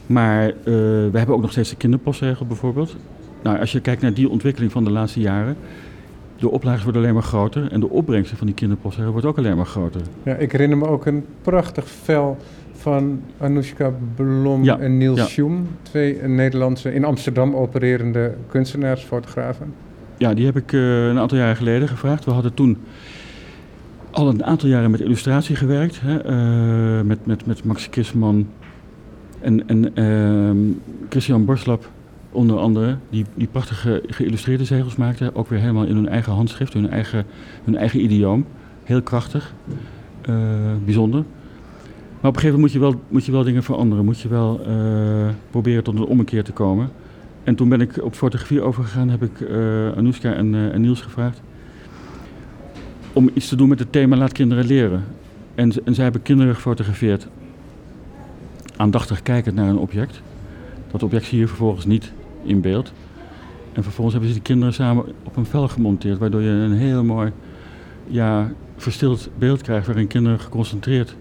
[0.07, 2.97] Maar we hebben ook nog steeds de kinderpostregel bijvoorbeeld.
[3.43, 5.57] Nou, als je kijkt naar die ontwikkeling van de laatste jaren,
[6.39, 9.57] de oplages worden alleen maar groter en de opbrengsten van die kinderpostregel wordt ook alleen
[9.57, 10.01] maar groter.
[10.23, 12.37] Ja, ik herinner me ook een prachtig vel
[12.83, 15.27] van Anoushka Blom Ja, en Niels ja.
[15.27, 15.69] Schoem.
[15.83, 19.75] Twee Nederlandse, in Amsterdam opererende kunstenaars, fotografen.
[20.17, 22.25] Ja, die heb ik eh, een aantal jaren geleden gevraagd.
[22.25, 22.79] We hadden toen
[24.11, 26.01] al een aantal jaren met illustratie gewerkt.
[26.01, 28.49] Hè, eh, met, met, met Max Kisman
[29.41, 30.57] en, en ehm,
[31.09, 31.91] Christian Borslap
[32.31, 32.97] onder andere.
[33.11, 35.35] Die, die prachtige geïllustreerde zegels maakten.
[35.35, 37.25] Ook weer helemaal in hun eigen handschrift, hun eigen,
[37.65, 38.45] hun eigen idioom.
[38.85, 39.55] Heel krachtig,
[40.21, 40.35] eh,
[40.85, 41.25] bijzonder.
[42.23, 44.05] Maar op een gegeven moment moet je wel, moet je wel dingen veranderen.
[44.05, 46.91] Moet je wel eh, proberen tot een ommekeer te komen.
[47.45, 51.01] En toen ben ik op fotografie overgegaan, heb ik eh Anoushka en, eh, en Niels
[51.01, 51.41] gevraagd
[53.13, 55.05] om iets te doen met het thema Laat kinderen leren.
[55.55, 57.29] En, en zij hebben kinderen gefotografeerd,
[58.77, 60.23] aandachtig kijkend naar een object.
[60.91, 62.93] Dat object zie je vervolgens niet in beeld.
[63.73, 67.05] En vervolgens hebben ze die kinderen samen op een vel gemonteerd, waardoor je een heel
[67.05, 67.33] mooi,
[68.07, 71.17] ja, verstild beeld krijgt waarin kinderen geconcentreerd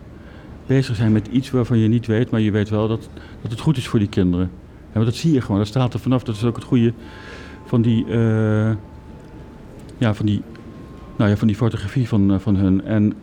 [0.73, 3.09] bezig zijn met iets waarvan je niet weet, maar je weet wel dat,
[3.41, 4.51] dat het goed is voor die kinderen.
[4.93, 6.23] Dat zie je gewoon, dat straalt er vanaf.
[6.23, 6.93] Dat is ook het goede
[7.65, 8.71] van die, eh,
[9.97, 10.41] ja, van die,
[11.15, 12.85] nou ja, van die fotografie van, eh, van hun.
[12.85, 13.13] En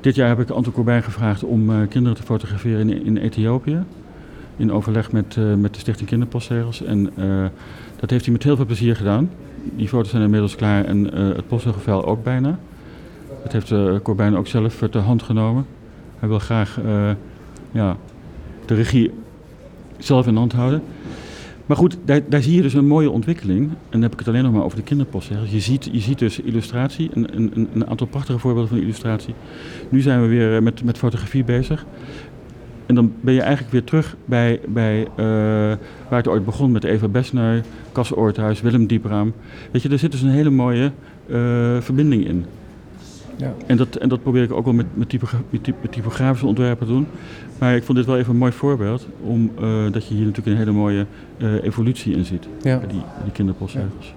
[0.00, 3.82] dit jaar heb ik Anton Corbijn gevraagd om eh, kinderen te fotograferen in, in Ethiopië.
[4.56, 6.82] In overleg met, met de Stichting Kinderpostregels.
[6.82, 7.10] En
[8.00, 9.30] dat heeft hij met heel veel plezier gedaan.
[9.76, 12.58] Die foto's zijn inmiddels klaar en het postzegelvel ook bijna.
[13.42, 15.66] Dat heeft Corbijn ook zelf ter hand genomen.
[16.20, 17.10] Hij wil graag eh,
[17.72, 17.96] ja,
[18.64, 19.10] de regie
[19.98, 20.82] zelf in hand houden.
[21.66, 23.68] Maar goed, daar, daar zie je dus een mooie ontwikkeling.
[23.68, 25.50] En dan heb ik het alleen nog maar over de kinderpostzegels.
[25.50, 29.34] Je ziet, je ziet dus illustratie, een, een, een aantal prachtige voorbeelden van illustratie.
[29.88, 31.86] Nu zijn we weer eh, met, met fotografie bezig.
[32.86, 35.24] En dan ben je eigenlijk weer terug bij, bij eh,
[36.08, 37.60] waar het ooit begon met Eva Besneu,
[37.92, 39.32] Cas Oorthuis, Willem Diepraam.
[39.70, 40.92] Weet je, er zit dus een hele mooie
[41.80, 42.44] verbinding in.
[43.40, 43.54] Ja.
[43.66, 46.46] En dat, en dat probeer ik ook wel met, met, typogra- met typ- met typografische
[46.46, 47.06] ontwerpen te doen.
[47.58, 50.64] Maar ik vond dit wel even een mooi voorbeeld, omdat dat je hier natuurlijk een
[50.66, 52.48] hele mooie eh, evolutie in ziet.
[52.62, 52.80] Ja.
[52.88, 54.14] Die, die kinderpostzegels.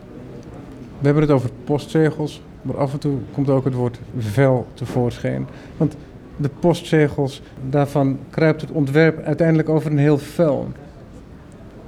[0.99, 5.47] We hebben het over postzegels, maar af en toe komt ook het woord vel tevoorschijn.
[5.77, 5.95] Want
[6.38, 10.67] de postzegels, daarvan kruipt het ontwerp uiteindelijk over een heel vel.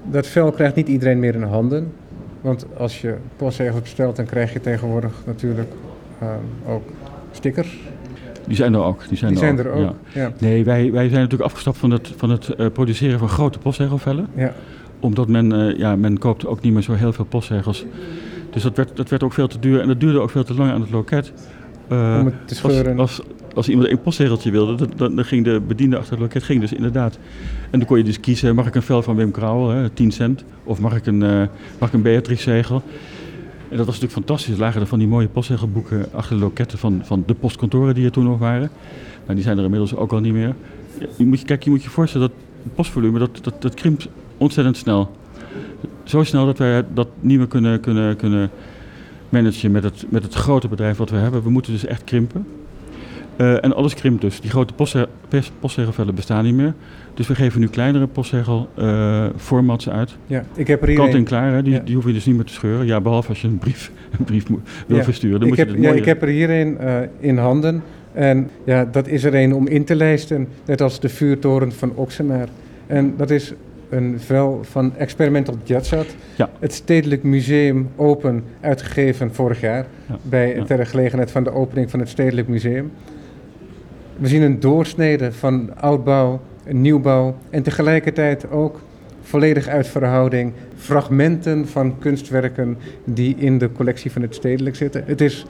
[0.04, 1.92] Dat vel krijgt niet iedereen meer in handen.
[2.42, 5.72] Want als je postzegels bestelt, dan krijg je tegenwoordig natuurlijk
[6.20, 6.28] eh,
[6.68, 6.84] ook
[7.36, 7.78] stickers.
[8.48, 9.08] Die zijn er ook.
[9.08, 9.74] Die zijn, Die er, zijn ook.
[9.74, 9.96] er ook.
[10.14, 10.22] Ja.
[10.22, 10.32] Ja.
[10.40, 14.28] Nee, wij, wij zijn natuurlijk afgestapt van het, van het eh, produceren van grote postzegelvellen.
[14.36, 14.54] Ja.
[15.00, 17.86] Omdat men, eh, ja, men koopt ook niet meer zo heel veel postzegels.
[18.50, 20.54] Dus dat werd, dat werd ook veel te duur en dat duurde ook veel te
[20.54, 21.34] lang aan het loket.
[21.88, 23.00] Eh, Om het te scheuren.
[23.00, 26.22] Als, als, als iemand een postzegeltje wilde, dan, dan, dan ging de bediende achter het
[26.22, 27.18] loket ging dus inderdaad.
[27.70, 30.12] En dan kon je dus kiezen, mag ik een vel van Wim Krauwel, hè, 10
[30.12, 31.18] cent, of mag ik een,
[31.80, 32.82] mag ik een Beatrix zegel.
[33.70, 34.58] En dat was natuurlijk fantastisch.
[34.58, 38.12] Lagen er van die mooie postzegelboeken achter de loketten van, van de postkantoren die er
[38.12, 38.70] toen nog waren.
[39.24, 40.56] Nou, die zijn er inmiddels ook al niet meer.
[41.16, 44.78] Je moet kijk, je moet je voorstellen dat het postvolume dat, dat, dat krimpt ontzettend
[44.78, 45.12] snel.
[46.04, 48.50] Zo snel dat wij dat niet meer kunnen, kunnen, kunnen
[49.30, 51.44] managen met het, met het grote bedrijf wat we hebben.
[51.44, 52.48] We moeten dus echt krimpen.
[53.38, 54.42] Uh, en alles krimpt dus.
[54.42, 54.74] Die grote
[55.60, 56.74] postzegelvellen bestaan niet meer.
[57.14, 60.18] Dus we geven nu kleinere postzegelformats uh, uit.
[60.28, 61.64] Ja, ik heb er hier Kant en klaar, hè?
[61.64, 61.80] Die, ja.
[61.80, 62.86] die hoef je dus niet meer te scheuren.
[62.86, 64.46] Ja, behalve als je een brief, een brief
[64.88, 65.04] wil ja.
[65.04, 65.40] versturen.
[65.40, 67.84] Dan ik, moet heb, je ja, ik heb er hier een uh, in handen.
[68.14, 70.48] En ja, dat is er een om in te lijsten.
[70.66, 72.48] Net als de vuurtoren van Oxenaar.
[72.88, 73.54] En dat is
[73.90, 76.16] een vel van Experimental Jetsat.
[76.36, 76.50] Ja.
[76.60, 79.86] Het Stedelijk Museum Open, uitgegeven vorig jaar.
[80.08, 80.18] Ja.
[80.22, 80.64] Bij.
[80.68, 82.92] Ter gelegenheid van de opening van het Stedelijk Museum.
[84.18, 88.80] We zien een doorsnede van oudbouw, nieuwbouw en tegelijkertijd ook
[89.22, 95.04] volledig uit verhouding fragmenten van kunstwerken die in de collectie van het stedelijk zitten.
[95.06, 95.46] Het, is,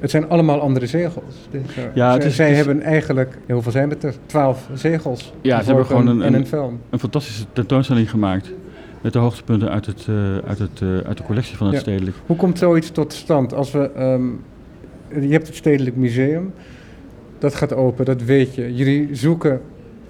[0.00, 1.48] het zijn allemaal andere zegels.
[1.50, 4.14] Dus, uh, Ja, het zij is- zij het is- hebben eigenlijk, hoeveel zijn het er?
[4.26, 5.32] Twaalf zegels.
[5.40, 6.80] Ja, ze hebben gewoon een- en een- een film.
[6.90, 8.52] een fantastische tentoonstelling gemaakt.
[9.00, 11.80] Met de hoogtepunten uit, het, eh, uit, het, eh, uit de collectie van het Ja.
[11.82, 12.16] stedelijk.
[12.26, 13.54] Hoe komt zoiets tot stand?
[13.54, 14.26] Als we, ehm,
[15.26, 16.52] je hebt het Stedelijk Museum,
[17.38, 18.74] dat gaat open, dat weet je.
[18.74, 19.60] Jullie zoeken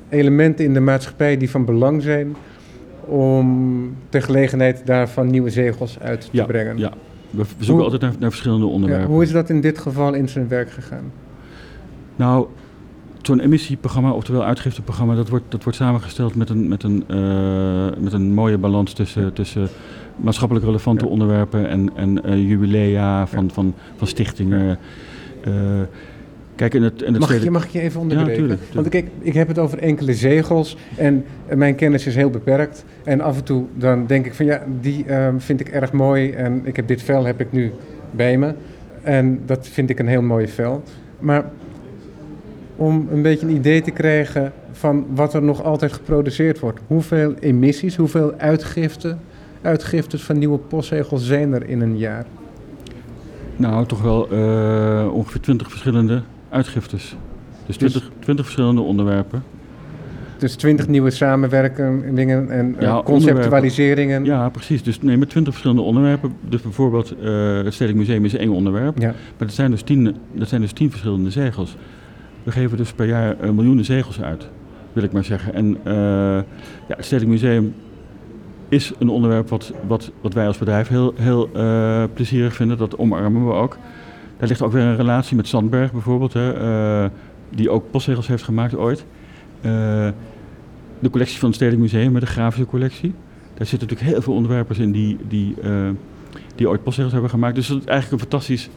[0.08, 2.36] elementen in de maatschappij die van belang zijn
[3.04, 6.78] om ter gelegenheid daarvan nieuwe zegels uit te Ja, brengen.
[6.78, 6.92] ja.
[7.30, 9.08] We, zoeken Hoe- altijd naar, naar verschillende Ja, onderwerpen.
[9.08, 11.12] hoe is dat in dit geval in zijn werk gegaan?
[12.16, 12.46] Nou,
[13.22, 18.12] zo'n emissieprogramma, oftewel uitgifteprogramma, dat wordt, dat wordt samengesteld met een, met een, eh, met
[18.12, 19.68] een mooie balans tussen, tussen
[20.16, 21.10] maatschappelijk relevante Ja.
[21.10, 24.78] onderwerpen en, en eh, jubilea van, van, van stichtingen.
[25.44, 25.52] Eh,
[26.58, 28.34] kijk, in het, in het Mag ik, je, mag ik je even onderbreken?
[28.34, 32.30] tuurlijk, Want ik, ik heb het over enkele zegels en eh, mijn kennis is heel
[32.30, 32.84] beperkt.
[33.04, 36.30] En af en toe dan denk ik van ja, die ehm, vind ik erg mooi
[36.30, 37.72] en ik heb dit vel heb ik nu
[38.10, 38.54] bij me.
[39.02, 40.82] En dat vind ik een heel mooi vel.
[41.18, 41.44] Maar
[42.76, 46.80] om een beetje een idee te krijgen van wat er nog altijd geproduceerd wordt.
[46.86, 49.20] Hoeveel emissies, hoeveel uitgiften,
[49.62, 52.26] uitgiftes van nieuwe postzegels zijn er in een jaar?
[53.56, 57.16] Nou, toch wel eh, ongeveer 20 verschillende uitgiftes.
[57.66, 59.42] Dus 20, 20 verschillende onderwerpen.
[60.38, 64.24] Dus twintig nieuwe samenwerkingen en eh, conceptualiseringen.
[64.24, 64.82] Ja, precies.
[64.82, 66.32] Dus nee, met 20 verschillende onderwerpen.
[66.48, 68.98] Dus bijvoorbeeld eh, het Stedelijk Museum is één onderwerp.
[68.98, 69.06] Ja.
[69.06, 71.76] Maar dat zijn dus tien, dat zijn dus tien verschillende zegels.
[72.42, 74.48] We geven dus per jaar eh, miljoenen zegels uit,
[74.92, 75.54] wil ik maar zeggen.
[75.54, 75.78] En
[76.88, 77.74] ja, het Stedelijk Museum
[78.68, 81.50] is een onderwerp wat, wat, wat wij als bedrijf heel, heel
[82.14, 82.78] plezierig vinden.
[82.78, 83.78] Dat omarmen we ook.
[84.38, 87.10] Daar ligt ook weer een relatie met Sandberg bijvoorbeeld, hè, eh,
[87.50, 89.04] die ook postzegels heeft gemaakt ooit.
[89.60, 90.08] Eh,
[90.98, 93.14] de collectie van het Stedelijk Museum met de grafische collectie.
[93.54, 95.70] Daar zitten natuurlijk heel veel ontwerpers in die, die, eh,
[96.54, 97.54] die ooit postzegels hebben gemaakt.
[97.54, 98.68] Dus dat is eigenlijk een fantastisch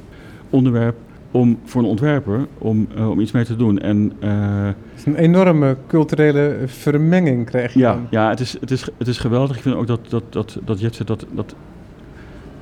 [0.49, 0.95] onderwerp
[1.31, 3.79] om voor een ontwerper om, om iets mee te doen.
[3.79, 8.07] En Het is een enorme culturele vermenging krijg je ja, dan.
[8.09, 9.55] ja het, is, het, is, het is geweldig.
[9.55, 11.55] Ik vind ook dat, dat, dat, dat Jetset dat, dat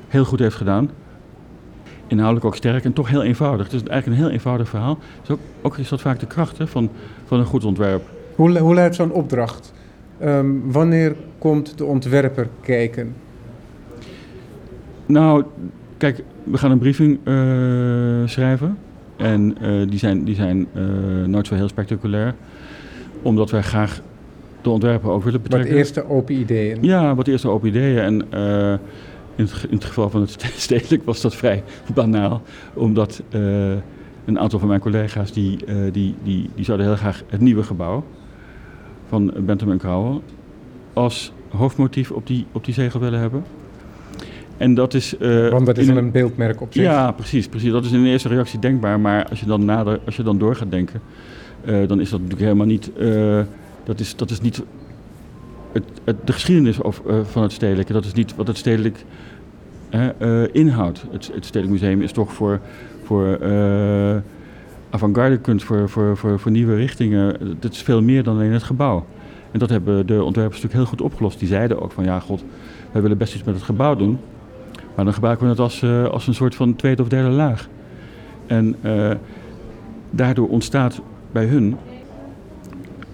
[0.07, 0.89] heel goed heeft gedaan.
[2.10, 3.65] Inhoudelijk ook sterk en toch heel eenvoudig.
[3.65, 4.98] Het is eigenlijk een heel eenvoudig verhaal.
[5.22, 6.89] Dus ook, ook is dat vaak de kracht hè, van,
[7.26, 8.10] van een goed ontwerp.
[8.36, 9.74] Hoe, hoe luidt zo'n opdracht?
[10.19, 13.15] Ehm, wanneer komt de ontwerper kijken?
[15.06, 15.43] Nou,
[15.98, 17.34] kijk, we gaan een briefing eh,
[18.26, 18.78] schrijven.
[19.17, 20.84] En eh, die zijn, die zijn eh,
[21.26, 22.36] nooit zo heel spectaculair.
[23.22, 24.02] Omdat wij graag
[24.62, 25.76] de ontwerper ook willen Wat betrekken.
[25.76, 26.78] eerste open ideeën?
[26.82, 28.00] Ja, wat eerste open ideeën.
[28.00, 28.28] En
[29.39, 32.41] in, het, ge- in het geval van het ste- stedelijk was dat vrij banaal.
[32.73, 33.41] Omdat eh,
[34.25, 37.63] een aantal van mijn collega's die, eh, die, die, die zouden heel graag het nieuwe
[37.63, 38.04] gebouw
[39.08, 40.23] van Bentham en Krauwel
[40.93, 43.43] als hoofdmotief op die, op die zegel willen hebben.
[44.58, 45.17] En dat is...
[45.17, 46.84] eh, Want dat is een beeldmerk op zich.
[46.84, 47.71] ja, precies, precies.
[47.71, 48.99] Dat is in de eerste reactie denkbaar.
[48.99, 51.02] Maar als je dan, nader, als je dan door gaat denken,
[51.65, 52.91] dan is dat natuurlijk helemaal niet.
[53.84, 54.63] dat, is, dat is niet.
[55.71, 59.05] Het, het, de geschiedenis of, eh, van het stedelijke, dat is niet wat het stedelijk
[59.89, 61.05] eh, inhoudt.
[61.12, 62.60] Het, het Stedelijk Museum is toch voor,
[63.03, 64.15] voor eh,
[64.89, 67.58] avant-garde kunst, voor, voor, voor, voor nieuwe richtingen.
[67.60, 69.06] Dat is veel meer dan alleen het gebouw.
[69.52, 71.39] En dat hebben de ontwerpers natuurlijk heel goed opgelost.
[71.39, 72.44] Die zeiden ook van ja, god,
[72.91, 74.19] wij willen best iets met het gebouw doen.
[74.96, 77.67] Maar dan gebruiken we het als, als een soort van tweede of derde laag.
[78.48, 78.75] En
[80.10, 81.75] daardoor ontstaat bij hun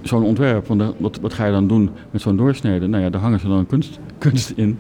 [0.08, 0.68] zo'n ontwerp.
[0.68, 2.88] Want wat, wat ga je dan doen met zo'n doorsnede?
[2.88, 4.80] Nou ja, daar hangen ze dan kunst, kunst in.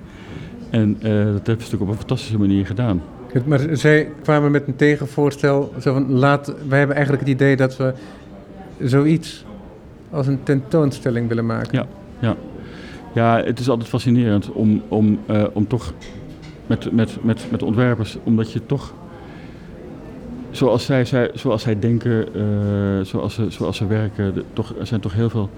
[0.69, 3.01] En eh, dat hebben ze natuurlijk op een fantastische manier gedaan.
[3.45, 5.73] Maar zij kwamen met een tegenvoorstel.
[5.79, 7.93] Zo van, laat, wij hebben eigenlijk het idee dat we
[8.79, 9.45] zoiets
[10.09, 11.87] als een tentoonstelling willen maken.
[12.19, 12.35] Ja.
[13.15, 15.93] Ja, het is altijd fascinerend om, om, eh, om toch
[16.67, 18.93] met, met, met, met ontwerpers, omdat je toch,
[20.55, 25.01] zoals zij, zij, zoals zij denken, uh, zoals, ze, zoals ze werken, toch, er zijn
[25.01, 25.49] toch heel veel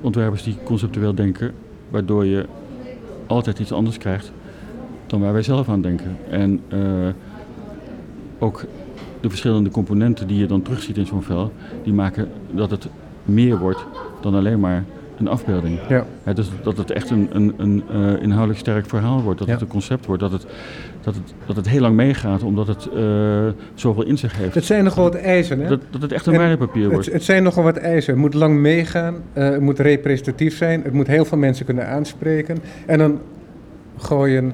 [0.00, 1.52] ontwerpers die conceptueel denken,
[1.90, 2.46] waardoor je
[3.26, 4.32] altijd iets anders krijgt
[5.06, 6.16] dan waar wij zelf aan denken.
[6.30, 7.08] En uh,
[8.38, 8.64] ook
[9.20, 12.88] de verschillende componenten die je dan terugziet in zo'n vel, die maken dat het
[13.24, 13.84] meer wordt
[14.20, 14.84] dan alleen maar
[15.18, 15.78] een afbeelding.
[15.88, 16.06] Ja.
[16.32, 19.66] dus dat het echt een, een, een uh, inhoudelijk sterk verhaal wordt, dat het een
[19.66, 20.46] concept wordt, dat het,
[21.00, 24.54] dat, het, dat het heel lang meegaat omdat het uh, zoveel in zich heeft.
[24.54, 25.68] Het zijn nogal wat eisen, hè?
[25.68, 27.04] Dat, dat het echt een waardepapier wordt.
[27.04, 28.12] Het, het, zijn nogal wat eisen.
[28.12, 31.88] Het moet lang meegaan, uh, het moet representatief zijn, het moet heel veel mensen kunnen
[31.88, 32.58] aanspreken.
[32.86, 33.20] En dan
[33.96, 34.52] gooien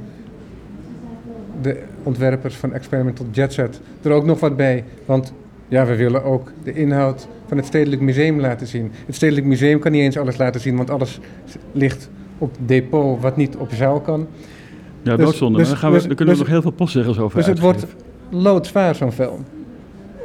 [1.62, 4.84] de ontwerpers van Experimental Jet Set er ook nog wat bij.
[5.04, 5.32] Want
[5.68, 8.92] ja, we willen ook de inhoud van het Stedelijk Museum laten zien.
[9.06, 11.18] Het Stedelijk Museum kan niet eens alles laten zien, want alles
[11.72, 14.26] ligt op depot wat niet op zaal kan.
[15.02, 15.58] Ja, dus, doodzonde.
[15.58, 17.46] Dus, dan, gaan we, dus, dan kunnen we dus- nog heel veel postzegels over Dus
[17.46, 17.86] het wordt
[18.28, 19.44] loodzwaar, zo'n film.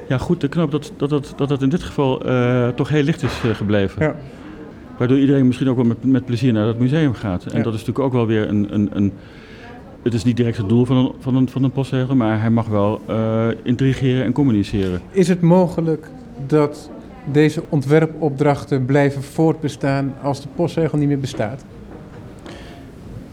[0.08, 0.42] Ja, goed.
[0.42, 3.42] De knap dat dat, dat, dat, dat in dit geval uh, toch heel licht is
[3.46, 4.04] uh, gebleven.
[4.04, 4.16] Ja.
[4.98, 7.46] Waardoor iedereen misschien ook wel met, met plezier naar dat museum gaat.
[7.46, 7.64] En ja.
[7.64, 9.14] dat is natuurlijk ook wel weer een, een, een
[10.04, 12.50] het is niet direct het doel van een, van een, van een postzegel, maar hij
[12.50, 15.02] mag wel uh, intrigeren en communiceren.
[15.12, 16.08] Is het mogelijk
[16.48, 16.90] dat
[17.32, 21.66] deze ontwerpopdrachten blijven voortbestaan als de postzegel niet meer bestaat?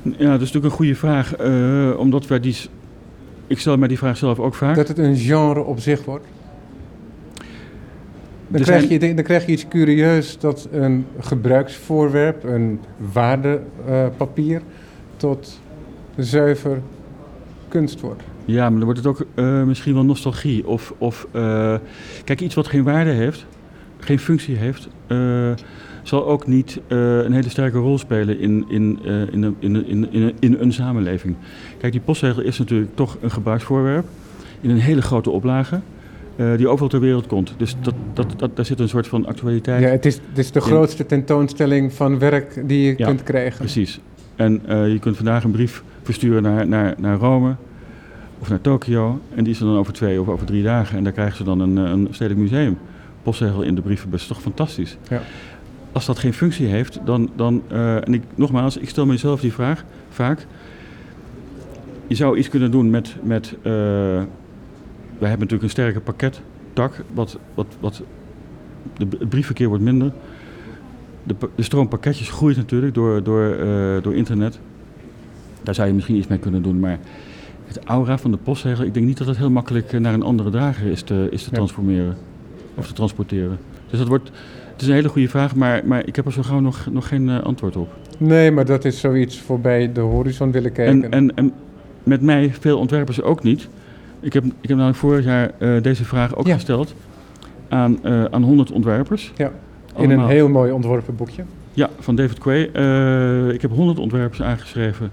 [0.03, 2.57] Ja, dat is natuurlijk een goede vraag, uh, omdat wij die.
[3.47, 4.76] Ik stel mij die vraag zelf ook vaak.
[4.76, 6.26] Dat het een genre op zich wordt?
[8.49, 12.80] Dan, krijg, je, dan krijg je iets curieus dat een gebruiksvoorwerp, een
[13.12, 14.62] waardepapier, uh,
[15.16, 15.61] tot
[16.16, 16.80] zuiver
[17.68, 18.22] kunst wordt.
[18.45, 20.66] Ja, maar dan wordt het ook uh, misschien wel nostalgie.
[20.66, 21.74] Of, of uh,
[22.24, 23.47] kijk, iets wat geen waarde heeft,
[24.05, 25.50] geen functie heeft, uh,
[26.03, 28.98] zal ook niet een hele sterke rol spelen in, in,
[29.32, 31.36] in, in, in, in, in een samenleving.
[31.78, 34.07] Kijk, die postzegel is natuurlijk toch een gebruiksvoorwerp
[34.61, 35.80] in een hele grote oplage.
[36.57, 37.55] die overal ter wereld komt.
[37.57, 39.82] Dus dat, dat, dat, daar zit een soort van actualiteit.
[39.82, 43.59] Ja, het is, het is de grootste tentoonstelling van werk die je ja, kunt krijgen.
[43.59, 44.00] Precies.
[44.36, 47.55] En je kunt vandaag een brief versturen naar, naar, naar Rome
[48.38, 49.20] of naar Tokio.
[49.34, 50.96] En die is er dan over twee of over drie dagen.
[50.96, 52.78] En daar krijgen ze dan een, een stedelijk museum.
[53.22, 54.26] Postzegel in de brievenbus.
[54.26, 54.96] Toch fantastisch?
[55.08, 55.20] Ja.
[55.92, 57.30] Als dat geen functie heeft, dan...
[57.36, 60.46] dan uh, en ik, nogmaals, ik stel mezelf die vraag vaak.
[62.06, 63.16] Je zou iets kunnen doen met...
[63.22, 63.62] met uh,
[65.18, 67.04] we hebben natuurlijk een sterke pakkettak.
[67.14, 68.02] Wat, wat, wat,
[68.96, 70.12] de, het briefverkeer wordt minder.
[71.22, 74.58] De, de stroom pakketjes groeit natuurlijk door, door, uh, door internet.
[75.62, 76.98] Daar zou je misschien iets mee kunnen doen, maar
[77.64, 80.22] het aura van de postzegel, ik denk niet dat het heel makkelijk eh, naar een
[80.22, 82.16] andere drager is te, is te transformeren
[82.74, 83.58] of te transporteren.
[83.90, 84.30] Dus dat wordt,
[84.72, 87.08] het is een hele goede vraag, maar, maar ik heb er zo gauw nog, nog
[87.08, 87.88] geen uh, antwoord op.
[88.18, 91.02] Nee, maar dat is zoiets voorbij de horizon willen kijken.
[91.02, 91.52] En, en, en
[92.02, 93.68] met mij veel ontwerpers ook niet.
[94.20, 96.54] Ik heb, ik heb namelijk vorig jaar uh, deze vraag ook ja.
[96.54, 96.94] gesteld
[97.68, 99.32] aan, uh, aan 100 ontwerpers.
[99.36, 99.52] Ja, in
[99.94, 100.24] Allemaal.
[100.24, 101.42] een heel mooi ontworpen boekje.
[101.72, 102.60] Ja, van David Quay.
[103.52, 105.10] ik heb 100 ontwerpers aangeschreven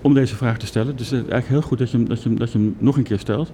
[0.00, 0.96] om deze vraag te stellen.
[0.96, 2.96] Dus het is eigenlijk heel goed dat je, hem, dat je, dat je hem nog
[2.96, 3.52] een keer stelt.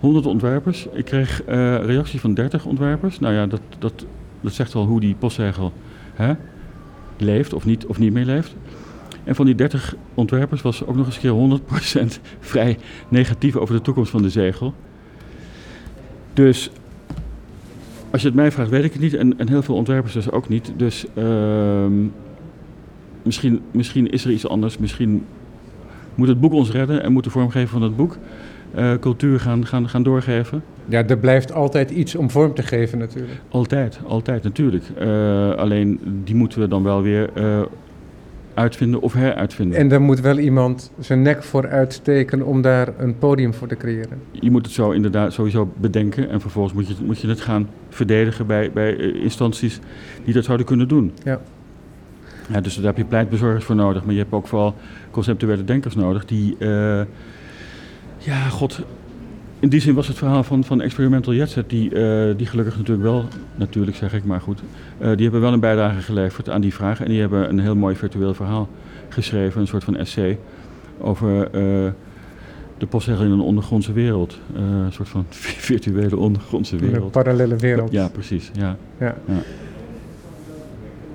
[0.00, 0.86] 100 ontwerpers.
[0.92, 3.18] Ik kreeg uh, reactie van 30 ontwerpers.
[3.18, 4.04] Nou ja, dat, dat,
[4.40, 5.72] dat zegt wel hoe die postzegel
[6.14, 6.34] hè,
[7.16, 8.54] leeft of niet, of niet meer leeft.
[9.24, 12.78] En van die 30 ontwerpers was ook nog eens een keer 100% vrij
[13.08, 14.74] negatief over de toekomst van de zegel.
[16.34, 16.70] Dus
[18.10, 19.14] als je het mij vraagt, weet ik het niet.
[19.14, 20.72] En, en heel veel ontwerpers dus ook niet.
[20.76, 21.86] Dus uh,
[23.22, 24.78] misschien, misschien is er iets anders.
[24.78, 25.24] Misschien
[26.14, 28.16] moet het boek ons redden en moet de vormgever van het boek
[28.76, 30.62] uh, cultuur gaan, gaan, gaan doorgeven.
[30.84, 33.40] Ja, er blijft altijd iets om vorm te geven natuurlijk.
[33.48, 34.84] Altijd, altijd natuurlijk.
[35.00, 37.60] Uh, alleen die moeten we dan wel weer uh,
[38.54, 39.78] uitvinden of heruitvinden.
[39.78, 43.76] En er moet wel iemand zijn nek voor uitsteken om daar een podium voor te
[43.76, 44.18] creëren.
[44.32, 47.68] Je moet het zo inderdaad sowieso bedenken en vervolgens moet je, moet je het gaan
[47.88, 49.80] verdedigen bij, bij instanties
[50.24, 51.12] die dat zouden kunnen doen.
[51.24, 51.40] Ja.
[52.52, 54.74] Ja, dus daar heb je pleitbezorgers voor nodig, maar je hebt ook vooral
[55.10, 57.00] conceptuele denkers nodig die, uh,
[58.28, 58.80] ja, god,
[59.58, 63.02] in die zin was het verhaal van, van Experimental Jetset, die, uh, die gelukkig natuurlijk
[63.02, 63.24] wel,
[63.54, 64.60] natuurlijk zeg ik maar goed,
[64.98, 67.76] uh, die hebben wel een bijdrage geleverd aan die vraag en die hebben een heel
[67.76, 68.68] mooi virtueel verhaal
[69.08, 70.38] geschreven, een soort van essay
[70.98, 71.50] over
[72.78, 74.38] de postzegel in een ondergrondse wereld.
[74.54, 75.26] een soort van
[75.70, 77.04] virtuele ondergrondse wereld.
[77.04, 77.92] Een parallele wereld.
[77.92, 78.50] Ja, precies.
[78.52, 78.76] Ja.
[78.98, 79.14] ja.
[79.26, 79.42] ja.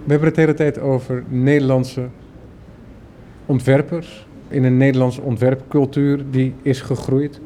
[0.03, 2.07] We hebben het de hele tijd over Nederlandse
[3.45, 7.41] ontwerpers in een Nederlandse ontwerpcultuur die is gegroeid.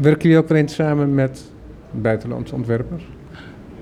[0.00, 1.50] Werken jullie ook wel eens samen met
[1.90, 3.04] buitenlandse ontwerpers?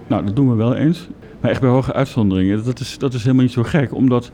[0.07, 1.09] Nou, dat doen we wel eens.
[1.41, 2.65] Maar echt bij hoge uitzonderingen.
[2.65, 4.31] Dat is, dat is helemaal niet zo gek, omdat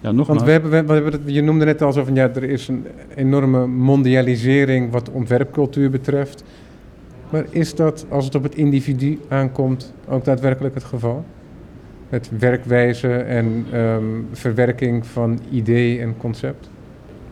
[0.00, 0.26] ja, nogmaals...
[0.26, 2.68] Want we hebben, we, hebben het, je noemde net al zo van ja, er is
[2.68, 6.44] een enorme mondialisering wat ontwerpcultuur betreft.
[7.30, 11.24] Maar is dat, als het op het individu aankomt, ook daadwerkelijk het geval?
[12.08, 16.70] Met werkwijze en ehm, verwerking van idee en concept?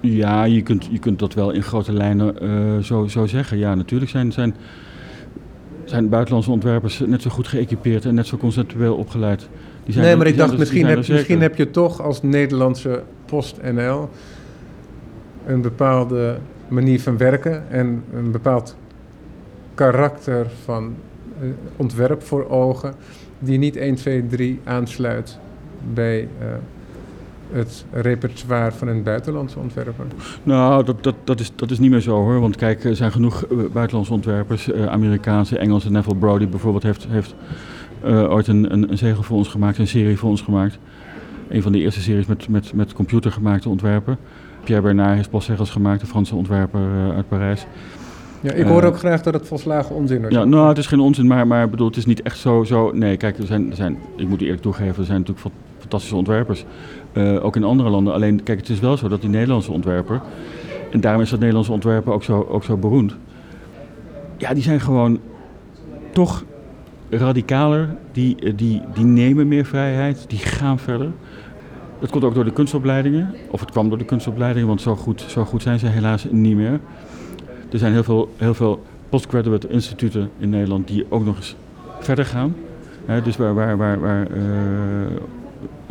[0.03, 3.59] Ja, je kunt, je kunt dat wel in grote lijnen uh, zo, zo zeggen.
[3.59, 4.55] Ja, natuurlijk zijn, zijn,
[5.85, 9.49] zijn buitenlandse ontwerpers net zo goed geëquipeerd en net zo conceptueel opgeleid.
[9.85, 14.09] Die zijn nee, maar ik dacht, misschien, heb, misschien heb je toch als Nederlandse Post-NL
[15.47, 16.39] een bepaalde
[16.69, 18.77] manier van werken en een bepaald
[19.75, 20.95] karakter van
[21.43, 22.95] uh, ontwerp voor ogen,
[23.39, 25.39] die niet 1, 2, 3 aansluit
[25.93, 26.47] bij uh,
[27.53, 30.05] het repertoire van een buitenlandse ontwerper?
[30.43, 32.41] Nou, dat, dat, dat, is, dat is niet meer zo hoor.
[32.41, 35.91] Want kijk, er zijn genoeg buitenlandse ontwerpers, uh, Amerikaanse, Engelse.
[35.91, 37.35] Neville Brody bijvoorbeeld heeft, heeft
[38.05, 40.79] uh, ooit een, een, een, zegel voor ons gemaakt, een serie voor ons gemaakt.
[41.49, 44.19] Een van de eerste series met, met, met computer gemaakte ontwerpen.
[44.65, 47.67] Pierre Bernard heeft postzegels gemaakt, de Franse ontwerper uh, uit Parijs.
[48.41, 50.33] Ja, ik hoor ook graag dat het volslagen onzin is.
[50.33, 52.91] Ja, nou, het is geen onzin, maar, maar bedoel, het is niet echt zo, zo...
[52.93, 55.47] Nee, kijk, er zijn, er zijn, ik moet eerlijk toegeven, er zijn natuurlijk
[55.79, 56.65] fantastische ontwerpers.
[57.15, 58.15] Uh, ook in andere landen.
[58.15, 60.21] Alleen, kijk, het is wel zo dat die Nederlandse ontwerper...
[60.93, 63.17] En daarom is dat Nederlandse ontwerper ook zo, ook zo beroemd.
[64.37, 65.21] Ja, die zijn gewoon
[66.13, 66.45] toch
[67.11, 67.89] radicaler.
[68.13, 71.11] Die, eh, die, die nemen meer vrijheid, die gaan verder.
[72.01, 73.35] Dat komt ook door de kunstopleidingen.
[73.51, 76.57] Of het kwam door de kunstopleidingen, want zo goed, zo goed zijn ze helaas niet
[76.57, 76.81] meer.
[77.71, 81.57] Er zijn heel veel, heel veel postgraduate instituten in Nederland die ook nog eens
[81.99, 82.55] verder gaan.
[83.25, 84.43] dus waar, waar, waar, waar uh,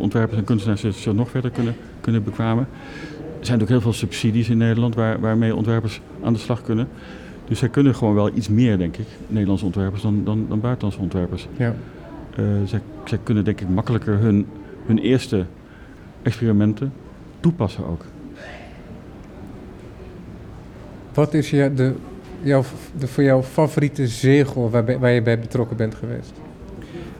[0.02, 2.68] ontwerpers en kunstenaars zich nog verder kunnen, kunnen bekwamen.
[3.40, 6.88] Er zijn ook heel veel subsidies in Nederland waar, waarmee ontwerpers aan de slag kunnen.
[7.48, 11.00] Dus zij kunnen gewoon wel iets meer, denk ik, Nederlandse ontwerpers, dan, dan, dan buitenlandse
[11.00, 11.48] ontwerpers.
[11.56, 11.74] Ja.
[12.38, 14.46] Uh, zij, zij kunnen denk ik makkelijker hun,
[14.86, 15.44] hun eerste
[16.22, 16.92] experimenten
[17.40, 18.04] toepassen ook.
[21.14, 21.92] Wat is je, de,
[22.42, 22.62] jouw,
[22.98, 26.32] de voor jou favoriete zegel waar, waar je bij betrokken bent geweest?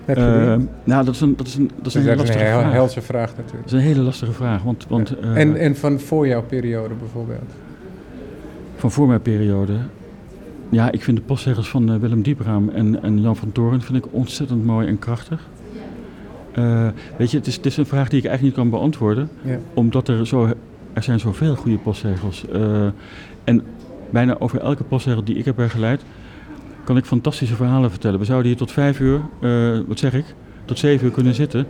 [0.07, 2.73] Uh, nou, dat is een, dat is een, dat is een, hele lastige een vraag.
[2.73, 3.63] helse vraag natuurlijk.
[3.63, 4.63] Dat is een hele lastige vraag.
[4.63, 5.29] Want, want, ja.
[5.29, 7.51] uh, en, en van voor jouw periode bijvoorbeeld?
[8.77, 9.77] Van voor mijn periode?
[10.69, 14.05] Ja, ik vind de postzegels van uh, Willem Diepraam en, en Jan van Toren vind
[14.05, 15.49] ik ontzettend mooi en krachtig.
[16.59, 19.29] Uh, weet je, het is, het is een vraag die ik eigenlijk niet kan beantwoorden.
[19.43, 19.59] Ja.
[19.75, 20.53] Omdat er zo,
[20.93, 22.45] er zijn zoveel goede postzegels.
[22.55, 22.87] Uh,
[23.45, 23.63] en
[24.11, 26.03] bijna over elke postzegel die ik heb begeleid,
[26.85, 28.19] kan ik fantastische verhalen vertellen.
[28.19, 29.21] We zouden hier tot vijf uur,
[29.87, 30.25] wat zeg ik,
[30.65, 31.67] tot zeven uur kunnen zitten.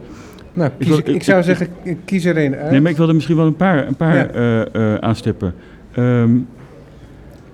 [0.53, 1.69] Nou, kies, ik, wil, ik, zou ik, zeggen,
[2.05, 2.71] kies er één uit.
[2.71, 5.01] Nee, maar ik wil er misschien wel een paar, een paar ja.
[5.01, 5.55] aanstippen.
[5.97, 6.47] Um,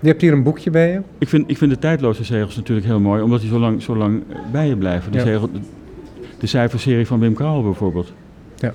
[0.00, 1.00] je hebt hier een boekje bij je?
[1.18, 3.96] Ik vind, ik vind de tijdloze zegels natuurlijk heel mooi, omdat die zo lang, zo
[3.96, 5.12] lang bij je blijven.
[5.12, 5.24] De, ja.
[5.24, 5.59] zegel, de,
[6.38, 8.12] de cijferserie van Wim Krauwel bijvoorbeeld.
[8.56, 8.72] Ja.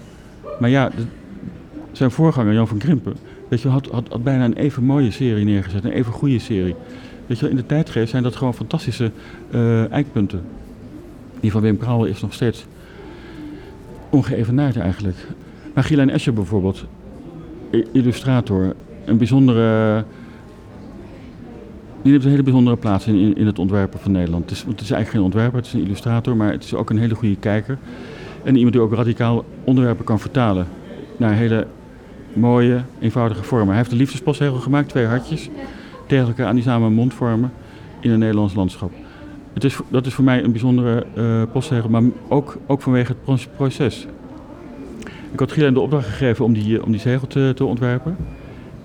[0.60, 1.04] Maar ja, de,
[1.92, 3.14] zijn voorganger Jan van Krimpen,
[3.48, 6.76] weet je, had, had, had bijna een even mooie serie neergezet, een even goede serie.
[7.26, 9.12] Weet je, in de tijdgeest zijn dat gewoon fantastische
[9.52, 10.42] uh, eikpunten.
[11.40, 12.66] Die van Wim Krauwel is nog steeds
[14.10, 15.18] ongeëvenaard eigenlijk.
[15.74, 16.86] Maar Gilijn Escher bijvoorbeeld,
[17.92, 20.04] illustrator, een bijzondere
[22.04, 24.44] die heeft een hele bijzondere plaats in, in, het ontwerpen van Nederland.
[24.44, 26.90] Het is, het is eigenlijk geen ontwerper, het is een illustrator, maar het is ook
[26.90, 27.78] een hele goede kijker.
[28.44, 30.68] En iemand die ook radicaal onderwerpen kan vertalen
[31.18, 31.68] naar hele
[32.34, 33.68] mooie, eenvoudige vormen.
[33.68, 35.50] Hij heeft de liefdespostzegel gemaakt, twee hartjes,
[36.22, 37.52] tegen aan die samen mond vormen
[38.00, 38.92] in een Nederlands landschap.
[39.54, 43.48] Het is, dat is voor mij een bijzondere uh, postzegel, maar ook, ook vanwege het
[43.56, 44.08] proces.
[45.32, 48.16] Ik had Gillen de opdracht gegeven om die, om die zegel te, te ontwerpen.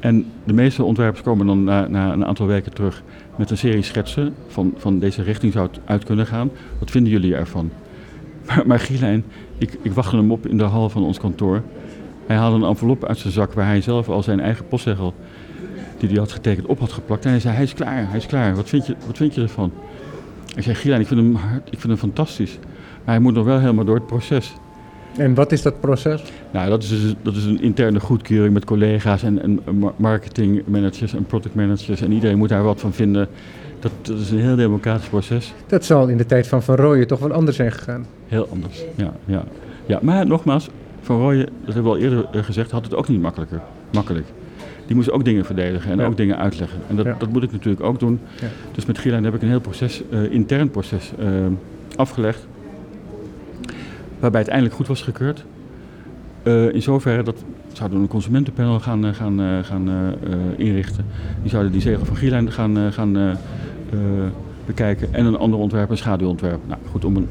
[0.00, 3.02] En de meeste ontwerpers komen dan na, na, een aantal weken terug
[3.36, 6.50] met een serie schetsen van, van deze richting zou het uit kunnen gaan.
[6.78, 7.70] Wat vinden jullie ervan?
[8.46, 9.24] Maar, maar Gielijn,
[9.58, 11.62] ik, ik wachtte hem op in de hal van ons kantoor.
[12.26, 15.14] Hij haalde een envelop uit zijn zak waar hij zelf al zijn eigen postzegel
[16.00, 17.24] die hij had getekend op had geplakt.
[17.24, 18.54] En hij zei, hij is klaar, hij is klaar.
[18.54, 19.72] Wat vind je, wat vind je ervan?
[20.56, 22.58] Ik zei, Gielijn, ik vind hem, ik vind hem fantastisch.
[23.04, 24.54] Maar hij moet nog wel helemaal door het proces.
[25.16, 26.22] En wat is dat proces?
[26.50, 29.60] Nou, dat is, dus, dat is een interne goedkeuring met collega's en, en
[29.96, 32.00] marketingmanagers en productmanagers.
[32.00, 33.28] En iedereen moet daar wat van vinden.
[33.80, 35.54] Dat, dat, is een heel democratisch proces.
[35.66, 38.06] Dat zal in de tijd van Van Rooyen toch wel anders zijn gegaan?
[38.26, 39.12] Heel anders, ja.
[39.24, 39.44] ja.
[39.86, 40.68] ja maar nogmaals,
[41.00, 43.60] Van Rooyen, dat hebben we al eerder gezegd, had het ook niet makkelijker.
[43.92, 44.26] makkelijk.
[44.88, 46.06] Die moest ook dingen verdedigen en ja.
[46.06, 46.80] ook dingen uitleggen.
[46.88, 47.14] En dat, ja.
[47.18, 48.20] dat moet ik natuurlijk ook doen.
[48.40, 48.46] Ja.
[48.72, 51.26] Dus met Gierlijn heb ik een heel proces, uh, intern proces uh,
[51.96, 52.46] afgelegd
[54.18, 55.44] waarbij het eindelijk goed was gekeurd.
[56.44, 60.14] Uh, in zoverre dat zouden we een consumentenpanel gaan, gaan, gaan
[60.56, 61.04] inrichten.
[61.42, 63.36] Die zouden die zegel van Gielijn gaan, gaan
[64.66, 65.14] bekijken.
[65.14, 66.60] En een ander ontwerp, een schaduwontwerp.
[66.66, 67.28] Nou goed, om een,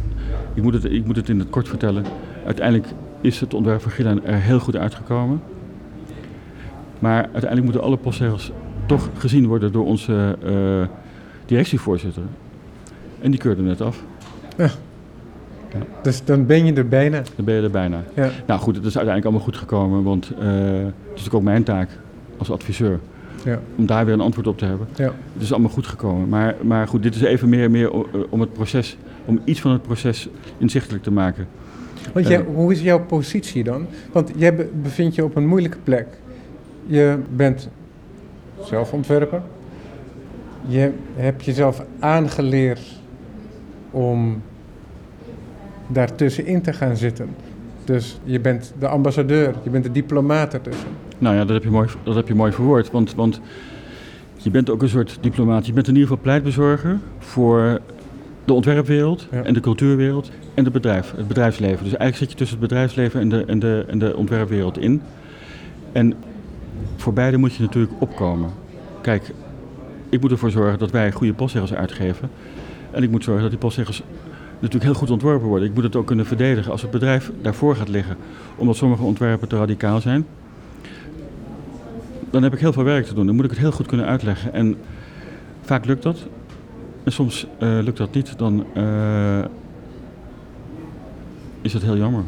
[0.54, 2.04] ik, moet het, ik moet het in het kort vertellen.
[2.46, 2.88] Uiteindelijk
[3.22, 5.42] is het ontwerp van Gillen er heel goed uitgekomen.
[7.00, 8.52] Maar uiteindelijk moeten alle postzegels
[8.86, 10.88] toch gezien worden door onze uh,
[11.46, 12.24] directievoorzitter.
[13.22, 14.04] En die keurde net af.
[14.58, 14.70] Ja.
[15.74, 15.80] Ja.
[16.02, 17.22] Dus dan ben je er bijna.
[17.36, 18.04] Dan ben je er bijna.
[18.14, 18.30] Ja.
[18.46, 20.46] Nou goed, het is uiteindelijk allemaal goed gekomen, want uh, het
[20.86, 21.90] is natuurlijk ook mijn taak
[22.38, 23.00] als adviseur.
[23.46, 23.60] Ja.
[23.76, 24.88] Om daar weer een antwoord op te hebben.
[24.96, 25.12] Ja.
[25.34, 26.30] Het is allemaal goed gekomen.
[26.30, 27.92] Maar, maar goed, dit is even meer, meer
[28.30, 31.48] om het proces, om iets van het proces inzichtelijk te maken.
[32.14, 33.86] Want jij, uh, hoe is jouw positie dan?
[34.12, 36.08] Want jij bevindt je op een moeilijke plek.
[36.88, 37.70] Je bent
[38.64, 39.42] zelfontwerper.
[40.68, 42.82] Je hebt jezelf aangeleerd
[43.92, 44.42] om
[45.88, 47.30] daartussenin te gaan zitten.
[47.84, 50.88] Dus je bent de ambassadeur, je bent de diplomaat ertussen.
[51.18, 52.92] Nou ja, dat heb je mooi, dat heb je mooi verwoord.
[52.92, 53.42] Want, want
[54.38, 55.66] je bent ook een soort diplomaat.
[55.66, 57.80] Je bent in ieder geval pleitbezorger voor
[58.46, 61.84] de ontwerpwereld en de cultuurwereld en het bedrijf, het bedrijfsleven.
[61.84, 65.02] Dus eigenlijk zit je tussen het bedrijfsleven en de, en de, en de ontwerpwereld in.
[65.92, 66.14] En
[66.96, 68.50] voor beide moet je natuurlijk opkomen.
[69.02, 69.34] Kijk,
[70.10, 72.30] ik moet ervoor zorgen dat wij goede postzegels uitgeven.
[72.92, 74.04] En ik moet zorgen dat die postzegels
[74.54, 75.68] natuurlijk heel goed ontworpen worden.
[75.68, 78.18] Ik moet het ook kunnen verdedigen als het bedrijf daarvoor gaat liggen.
[78.56, 80.26] Omdat sommige ontwerpen te radicaal zijn.
[82.30, 83.26] Dan heb ik heel veel werk te doen.
[83.26, 84.54] Dan moet ik het heel goed kunnen uitleggen.
[84.54, 84.76] En
[85.62, 86.18] vaak lukt dat.
[87.04, 88.38] En soms uh, lukt dat niet.
[88.38, 89.46] Dan uh,
[91.62, 92.24] is het heel jammer.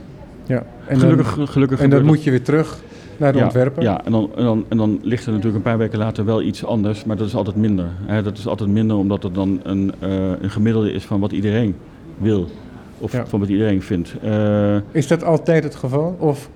[0.45, 2.79] Ja, en gelukkig, dan, gelukkig en dan moet je weer terug
[3.19, 3.83] naar de ja, ontwerper.
[3.83, 6.41] Ja, en dan, en, dan, en dan ligt er natuurlijk een paar weken later wel
[6.41, 7.89] iets anders, maar dat is altijd minder.
[8.05, 8.23] Hè.
[8.23, 10.09] Dat is altijd minder omdat het dan een, uh,
[10.41, 11.75] een gemiddelde is van wat iedereen
[12.17, 12.47] wil.
[12.97, 13.25] Of ja.
[13.25, 14.13] van wat iedereen vindt.
[14.23, 16.15] Uh, is dat altijd het geval?
[16.19, 16.49] Of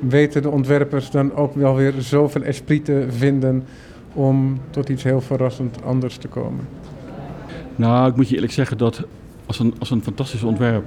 [0.00, 3.64] weten de ontwerpers dan ook wel weer zoveel esprit te vinden
[4.12, 6.68] om tot iets heel verrassend anders te komen?
[7.76, 9.02] Nou, ik moet je eerlijk zeggen dat
[9.46, 10.84] als een, als een fantastisch ontwerp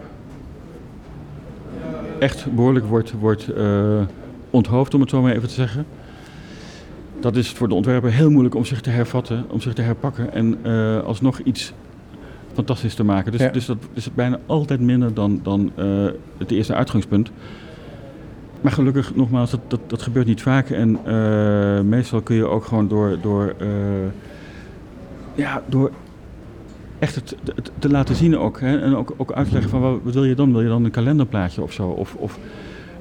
[2.19, 4.01] echt behoorlijk wordt, wordt uh,
[4.49, 5.85] onthoofd, om het zo maar even te zeggen.
[7.19, 10.33] Dat is voor de ontwerper heel moeilijk om zich te hervatten, om zich te herpakken
[10.33, 11.73] en uh, alsnog iets
[12.53, 13.31] fantastisch te maken.
[13.31, 16.05] Dus, dus dat is bijna altijd minder dan, dan uh,
[16.37, 17.31] het eerste uitgangspunt.
[18.61, 20.69] Maar gelukkig, nogmaals, dat, dat, dat gebeurt niet vaak.
[20.69, 23.55] En uh, meestal kun je ook gewoon door, door,
[25.35, 25.91] ja, door
[26.99, 28.59] echt het, het, te laten zien ook.
[28.59, 30.51] Hè, en ook, ook uitleggen van wat, wat, wil je dan?
[30.51, 31.87] Wil je dan een kalenderplaatje of zo?
[31.87, 32.39] Of, of,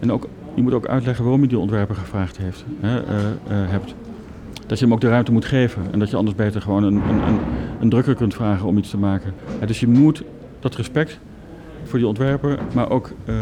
[0.00, 0.28] en ook,
[0.58, 3.00] je moet ook uitleggen waarom je die ontwerper gevraagd heeft, hè,
[3.48, 3.94] hebt
[4.68, 5.82] dat je hem ook de ruimte moet geven.
[5.90, 7.38] En dat je anders beter gewoon een, een, een,
[7.80, 9.32] een drukker kunt vragen om iets te maken.
[9.66, 10.22] Dus je moet
[10.60, 11.18] dat respect
[11.84, 13.34] voor die ontwerper, maar ook uh,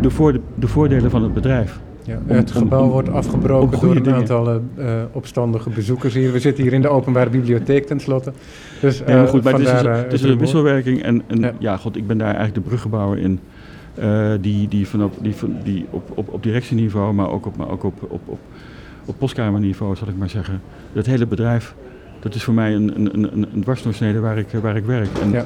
[0.00, 1.80] de, voor, de voordelen van het bedrijf.
[2.02, 4.18] Ja, het gebouw wordt afgebroken door een dingen.
[4.18, 6.32] aantal uh, opstandige bezoekers hier.
[6.32, 8.32] We zitten hier in de openbare bibliotheek tenslotte.
[8.80, 11.02] Dus, uh, nee, maar goed, maar het is, het is een wisselwerking.
[11.02, 11.52] En, en ja.
[11.58, 11.76] ja.
[11.76, 13.40] god, ik ben daar eigenlijk de bruggenbouwer in.
[14.02, 15.34] Uh, die, die, vanop, die,
[15.64, 18.38] die op, op, op directieniveau, maar ook op, maar ook op, op, op
[19.08, 20.60] op postkamerniveau, zal ik maar zeggen.
[20.92, 21.74] Het hele bedrijf,
[22.20, 25.18] dat is voor mij een, een, een, een dwarsdoorsnede waar ik, waar ik werk.
[25.22, 25.44] En ja.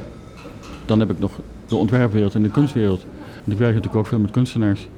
[0.84, 3.07] dan heb ik nog de ontwerpwereld en de kunstwereld.
[3.44, 4.88] En ik werk natuurlijk ook veel met kunstenaars.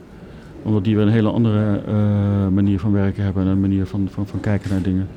[0.62, 1.94] Omdat die weer een hele andere uh,
[2.48, 5.08] manier van werken hebben en een manier van, van, van kijken naar dingen.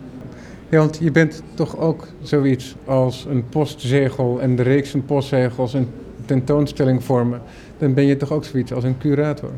[0.70, 5.74] Ja, want je bent toch ook zoiets als een postzegel en de reeks van postzegels
[5.74, 5.88] een
[6.28, 7.42] tentoonstelling vormen.
[7.78, 9.52] Dan ben je toch ook zoiets als een curator?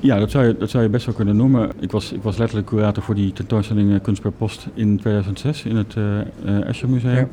[0.00, 1.70] Ja, dat zou, je, dat zou je best wel kunnen noemen.
[1.78, 5.64] Ik was, ik was letterlijk curator voor die tentoonstelling eh, Kunst per Post in 2006
[5.64, 7.14] in het uh, Escher Museum.
[7.14, 7.28] Ja.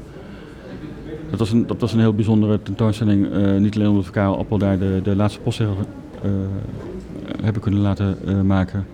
[1.29, 3.25] Dat, was een, dat was een heel bijzondere tentoonstelling.
[3.25, 5.75] Uh, niet alleen omdat we Karel Appel daar de, de laatste postzegel
[6.25, 6.31] uh,
[7.41, 8.85] hebben kunnen laten maken.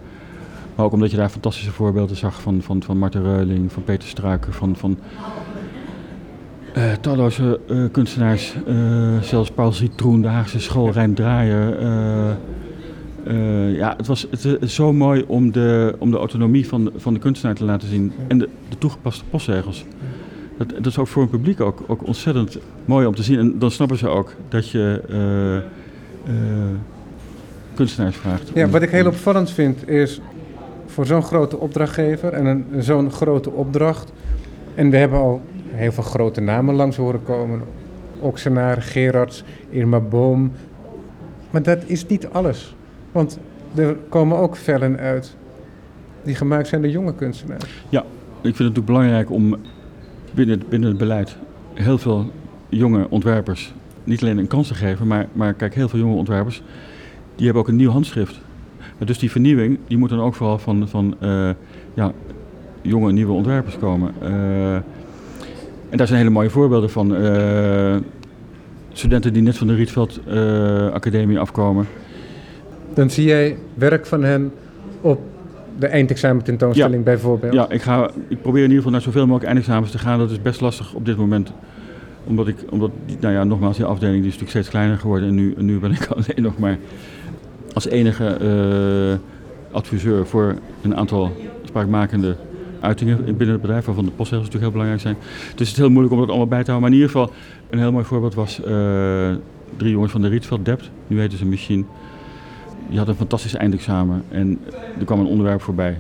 [0.76, 4.10] Maar ook omdat je daar fantastische voorbeelden zag van, van, van Marten Reuling, van Peter
[4.10, 4.98] Struiken, van, van
[6.78, 8.56] uh, talloze uh, kunstenaars.
[8.68, 11.80] Uh, zelfs Paul Citroen, de Haagse School, Rijn Draaier.
[13.76, 17.20] Ja, het was het, het zo mooi om de, om de autonomie van, van de
[17.20, 18.12] kunstenaar te laten zien.
[18.28, 19.86] En de, de toegepaste postzegels.
[20.58, 23.40] Dat, dat is ook voor een publiek ook, ook ontzettend mooi om te zien.
[23.40, 25.02] En dan snappen ze ook dat je
[27.74, 28.52] kunstenaars vraagt.
[28.54, 30.22] Ja, wat ik heel opvallend vind is
[30.86, 34.12] voor zo'n grote opdrachtgever en zo'n grote opdracht.
[34.76, 35.42] En we hebben al
[35.74, 37.62] heel veel grote namen langs horen komen.
[38.20, 40.52] Oxenaar, Gerards, Irma Boom.
[41.50, 42.76] Maar dat is niet alles.
[43.12, 43.40] Want
[43.76, 45.36] er komen ook vellen uit
[46.24, 47.84] die gemaakt zijn door jonge kunstenaars.
[47.90, 48.06] Ja, ik
[48.42, 49.56] vind het natuurlijk belangrijk om
[50.32, 51.38] binnen het, binnen het beleid
[51.74, 52.32] heel veel
[52.70, 56.62] jonge ontwerpers niet alleen een kans te geven, maar, maar kijk, heel veel jonge ontwerpers
[57.36, 58.40] die hebben ook een nieuw handschrift.
[58.98, 61.50] Dus die vernieuwing die moet dan ook vooral van, van uh,
[61.94, 62.12] ja,
[62.82, 64.14] jonge nieuwe ontwerpers komen.
[64.24, 64.78] Uh,
[65.94, 67.24] en daar zijn hele mooie voorbeelden van.
[67.24, 67.96] Uh,
[68.94, 70.20] studenten die net van de Rietveld
[70.94, 71.88] Academie afkomen.
[72.94, 74.52] Dan zie jij werk van hen
[75.02, 75.20] op
[75.80, 77.04] de eindexamen tentoonstelling Ja.
[77.04, 77.54] bijvoorbeeld.
[77.54, 80.20] Ja, ik, ga, ik probeer in ieder geval naar zoveel mogelijk eindexamens te gaan.
[80.20, 81.52] Dat is best lastig op dit moment.
[82.24, 85.28] Omdat ik, omdat, nou ja, nogmaals, die afdeling die is natuurlijk steeds kleiner geworden.
[85.28, 86.78] En nu, nu ben ik alleen nog maar
[87.74, 91.32] als enige eh, adviseur voor een aantal
[91.64, 92.36] spraakmakende
[92.84, 93.86] uitingen binnen het bedrijf.
[93.86, 95.16] Waarvan de postzegels natuurlijk heel belangrijk zijn.
[95.56, 96.90] Dus het is heel moeilijk om dat allemaal bij te houden.
[96.90, 97.36] Maar in ieder geval,
[97.70, 99.32] een heel mooi voorbeeld was eh,
[99.78, 100.90] drie jongens van de Rietveld Dept.
[101.08, 101.84] Nu heet ze Machine.
[102.88, 104.24] Die hadden een fantastisch eindexamen.
[104.30, 104.60] En
[105.00, 105.98] er kwam een onderwerp voorbij.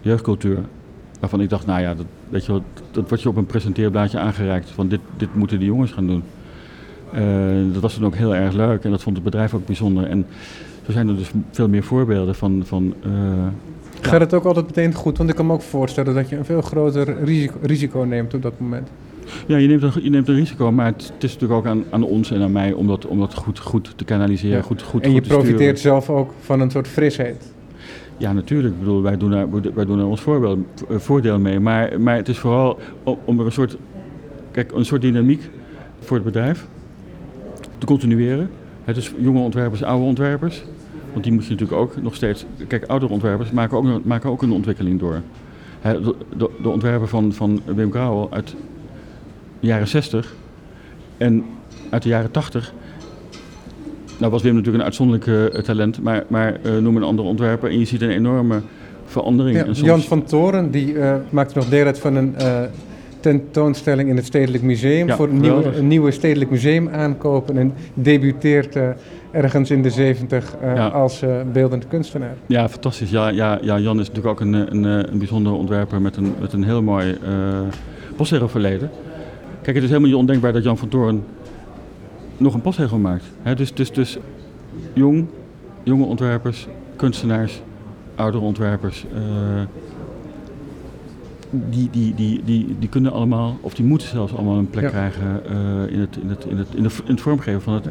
[0.00, 0.58] Jeugdcultuur.
[1.20, 4.70] Waarvan ik dacht, nou ja, dat, weet je dat wordt je op een presenteerblaadje aangereikt.
[4.70, 6.22] Van dit, dit moeten die jongens gaan doen.
[7.12, 10.04] Eh, dat was dan ook heel erg leuk en dat vond het bedrijf ook bijzonder.
[10.06, 10.26] En
[10.86, 12.62] zo zijn er dus veel meer voorbeelden van...
[12.64, 13.10] van eh,
[14.00, 15.18] Gaat het ook altijd meteen goed?
[15.18, 18.42] Want ik kan me ook voorstellen dat je een veel groter risico, risico neemt op
[18.42, 18.88] dat moment.
[19.46, 21.84] ja, je neemt, een, je neemt een risico, maar het, het is natuurlijk ook aan,
[21.90, 24.62] aan ons en aan mij om dat, om dat goed, goed te kanaliseren, Ja.
[24.62, 25.38] goed, goed, en je sturen.
[25.38, 27.52] profiteert zelf ook van een soort frisheid.
[28.16, 28.74] Ja, natuurlijk.
[28.74, 31.60] Ik bedoel, wij doen daar, wij doen daar ons voorbeeld, voordeel mee.
[31.60, 33.76] Maar, maar het is vooral om, om er een soort,
[34.50, 35.50] kijk, een soort dynamiek
[36.00, 36.66] voor het bedrijf
[37.78, 38.50] te continueren.
[38.84, 40.64] Het is jonge ontwerpers, oude ontwerpers.
[41.12, 42.44] Want die moet je natuurlijk ook nog steeds...
[42.66, 45.20] Kijk, oudere ontwerpers maken ook, maken ook een ontwikkeling door.
[45.82, 48.54] De, de, de ontwerper van, van Wim Grauwel uit
[49.60, 50.34] de jaren 60
[51.16, 51.44] en
[51.90, 52.72] uit de jaren 80...
[54.18, 57.70] Nou was Wim natuurlijk een uitzonderlijk eh, talent, maar, maar eh, noem een andere ontwerper
[57.70, 58.60] en je ziet een enorme
[59.04, 59.56] verandering.
[59.56, 62.34] Ja, soms- Jan van Toren die eh, maakt nog deel uit van een
[63.20, 65.06] tentoonstelling in het Stedelijk Museum.
[65.06, 67.58] Ja, voor een een nieuwe Stedelijk Museum aankopen.
[67.58, 68.88] En debuteert eh,
[69.30, 70.86] ergens in de 70 eh, Ja.
[70.86, 72.34] als eh, beeldend kunstenaar.
[72.46, 73.10] Ja, fantastisch.
[73.10, 76.52] Ja, ja, ja, Jan is natuurlijk ook een, een, een bijzondere ontwerper met een, met
[76.52, 77.28] een heel mooi uh,
[78.16, 78.90] postzegelverleden.
[79.62, 81.24] Kijk, het is helemaal niet ondenkbaar dat Jan van Toorn
[82.36, 83.24] nog een postzegel maakt.
[83.56, 84.18] Dus, dus, dus
[84.92, 85.26] jong,
[85.82, 87.62] jonge ontwerpers, kunstenaars,
[88.14, 89.06] oudere ontwerpers.
[91.50, 94.88] Die, die, die, die, die kunnen allemaal, of die moeten zelfs allemaal een plek Ja.
[94.90, 97.84] krijgen eh, in, het, in, het, in, het, in, de, in het vormgeven van, het,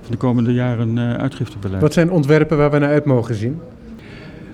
[0.00, 1.82] van de komende jaren eh uitgiftebeleid.
[1.82, 3.58] Wat zijn ontwerpen waar we naar uit mogen zien?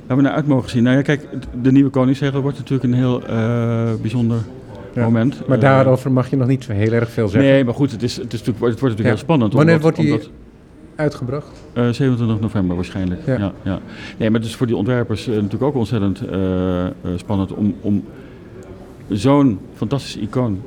[0.07, 0.83] Waar we naar uit mogen zien.
[0.83, 1.27] Nou ja, kijk,
[1.63, 4.39] de nieuwe Koningszegel wordt natuurlijk een heel eh, bijzonder
[4.95, 5.47] Ja, moment.
[5.47, 7.51] Maar daarover mag je nog niet heel erg veel zeggen.
[7.51, 9.09] Nee, maar goed, het, is, het, is natuurlijk, het wordt natuurlijk Ja.
[9.15, 9.53] heel spannend.
[9.53, 10.31] Wanneer omdat- wordt die omdat,
[10.95, 11.47] Uitgebracht?
[11.73, 13.21] eh, 27 november waarschijnlijk.
[13.27, 13.39] Ja.
[13.39, 13.53] Ja.
[13.63, 13.79] Ja,
[14.19, 16.23] Nee, maar het is voor die ontwerpers natuurlijk ook ontzettend
[17.17, 18.05] spannend om, om
[19.11, 20.61] zo'n fantastisch icoon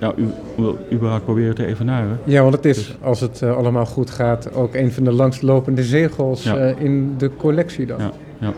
[0.00, 0.22] ja, u,
[0.62, 2.18] u- überhaupt proberen te evenaren.
[2.24, 5.12] Ja, want het is, Dus- als het eh, allemaal goed gaat, ook een van de
[5.12, 6.56] langstlopende zegels Ja.
[6.56, 7.98] eh, in de collectie dan.
[7.98, 8.52] Ja.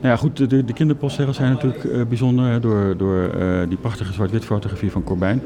[0.00, 3.30] Nou ja, goed, de, de, de kinderpostzegels zijn natuurlijk eh, bijzonder hè, door, door
[3.68, 5.42] die prachtige zwart-wit fotografie van Corbijn.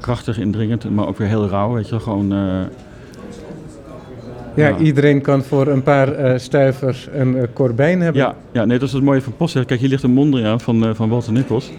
[0.00, 2.00] Krachtig, indringend, maar ook weer heel rauw, weet je wel.
[2.00, 2.28] Gewoon,
[4.54, 4.78] Ja, Ja.
[4.78, 8.22] iedereen kan voor een paar eh, stuivers een korbijn hebben.
[8.22, 9.66] ja, ja, nee, dat is het mooie van postzegel.
[9.68, 11.70] Kijk, hier ligt een Mondriaan van, van Walter Nichols.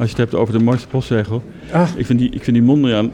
[0.00, 1.42] Als je het hebt over de mooiste postzegel.
[1.72, 3.10] Ah, Ik vind die, ik vind die Mondriaan,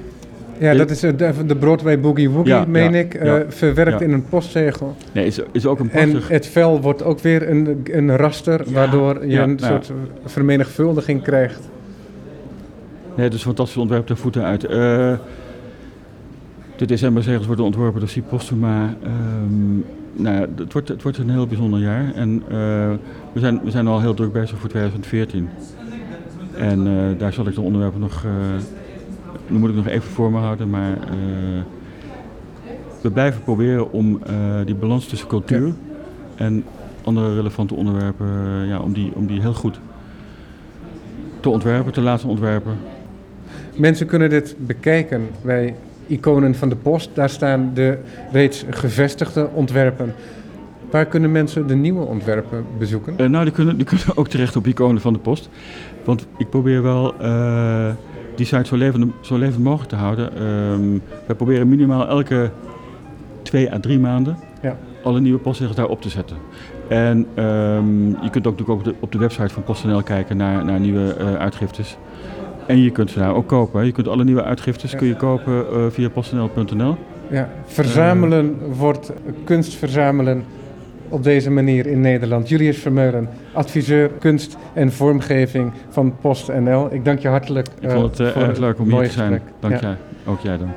[0.59, 4.01] ja, dat is eh, de, de Broadway Boogie Woogie, Ja, meen ja, ik, eh, verwerkt
[4.01, 4.97] in een postzegel.
[5.13, 6.29] nee, is, is ook een En prachtig...
[6.29, 9.93] het vel wordt ook weer een, een raster, waardoor je een soort
[10.25, 11.61] vermenigvuldiging krijgt.
[13.15, 14.65] Nee, het is een fantastisch ontwerp ter voeten uit.
[14.65, 15.13] Eh,
[16.77, 18.97] de decemberzegels worden ontworpen door Siep Postuma.
[19.03, 19.77] Ehm,
[20.13, 22.13] nou, het, wordt, het wordt een heel bijzonder jaar.
[22.15, 22.43] En
[23.33, 25.49] we, zijn, we zijn al heel druk bezig voor 2014.
[26.59, 28.25] En eh, daar zal ik de onderwerpen nog...
[28.25, 28.31] eh
[29.49, 30.93] nu moet ik nog even voor me houden, maar...
[30.93, 31.63] eh,
[33.01, 34.35] we blijven proberen om eh,
[34.65, 35.73] die balans tussen cultuur
[36.35, 36.65] en
[37.05, 38.27] andere relevante onderwerpen...
[38.27, 39.81] eh, ja, om, die, om die heel goed
[41.41, 42.77] te ontwerpen, te laten ontwerpen.
[43.77, 45.75] Mensen kunnen dit bekijken bij
[46.07, 47.11] Iconen van de Post.
[47.15, 47.99] Daar staan de
[48.33, 50.15] reeds gevestigde ontwerpen.
[50.91, 53.15] Waar kunnen mensen de nieuwe ontwerpen bezoeken?
[53.19, 55.49] Eh, nou, die kunnen, die kunnen ook terecht op iconen van de post.
[56.07, 57.89] Want ik probeer wel eh,
[58.37, 60.31] die site zo levend, zo levend mogelijk te houden.
[60.37, 62.51] Ehm wij proberen minimaal elke
[63.43, 64.77] twee à drie maanden Ja.
[65.03, 66.37] alle nieuwe postzegels daar op te zetten.
[66.89, 70.65] En ehm, je kunt ook natuurlijk op de, op de website van PostNL kijken naar,
[70.65, 71.97] naar nieuwe eh, uitgiftes.
[72.67, 73.81] En je kunt ze daar ook kopen.
[73.81, 73.87] hè.
[73.87, 74.99] Je kunt alle nieuwe uitgiftes Ja.
[74.99, 76.97] kun je kopen eh, via postnl.nl.
[77.31, 79.13] Ja, verzamelen wordt
[79.45, 80.45] kunst verzamelen
[81.09, 82.49] op deze manier in Nederland.
[82.49, 86.89] Julius Vermeulen, adviseur kunst en vormgeving van PostNL.
[86.95, 87.67] Ik dank je hartelijk.
[87.81, 89.33] Ik eh, vond het eh, voor erg leuk om hier te zijn.
[89.33, 89.53] gesprek.
[89.61, 89.81] Dank Ja.
[89.81, 89.97] jij.
[90.33, 90.71] Ook jij dan.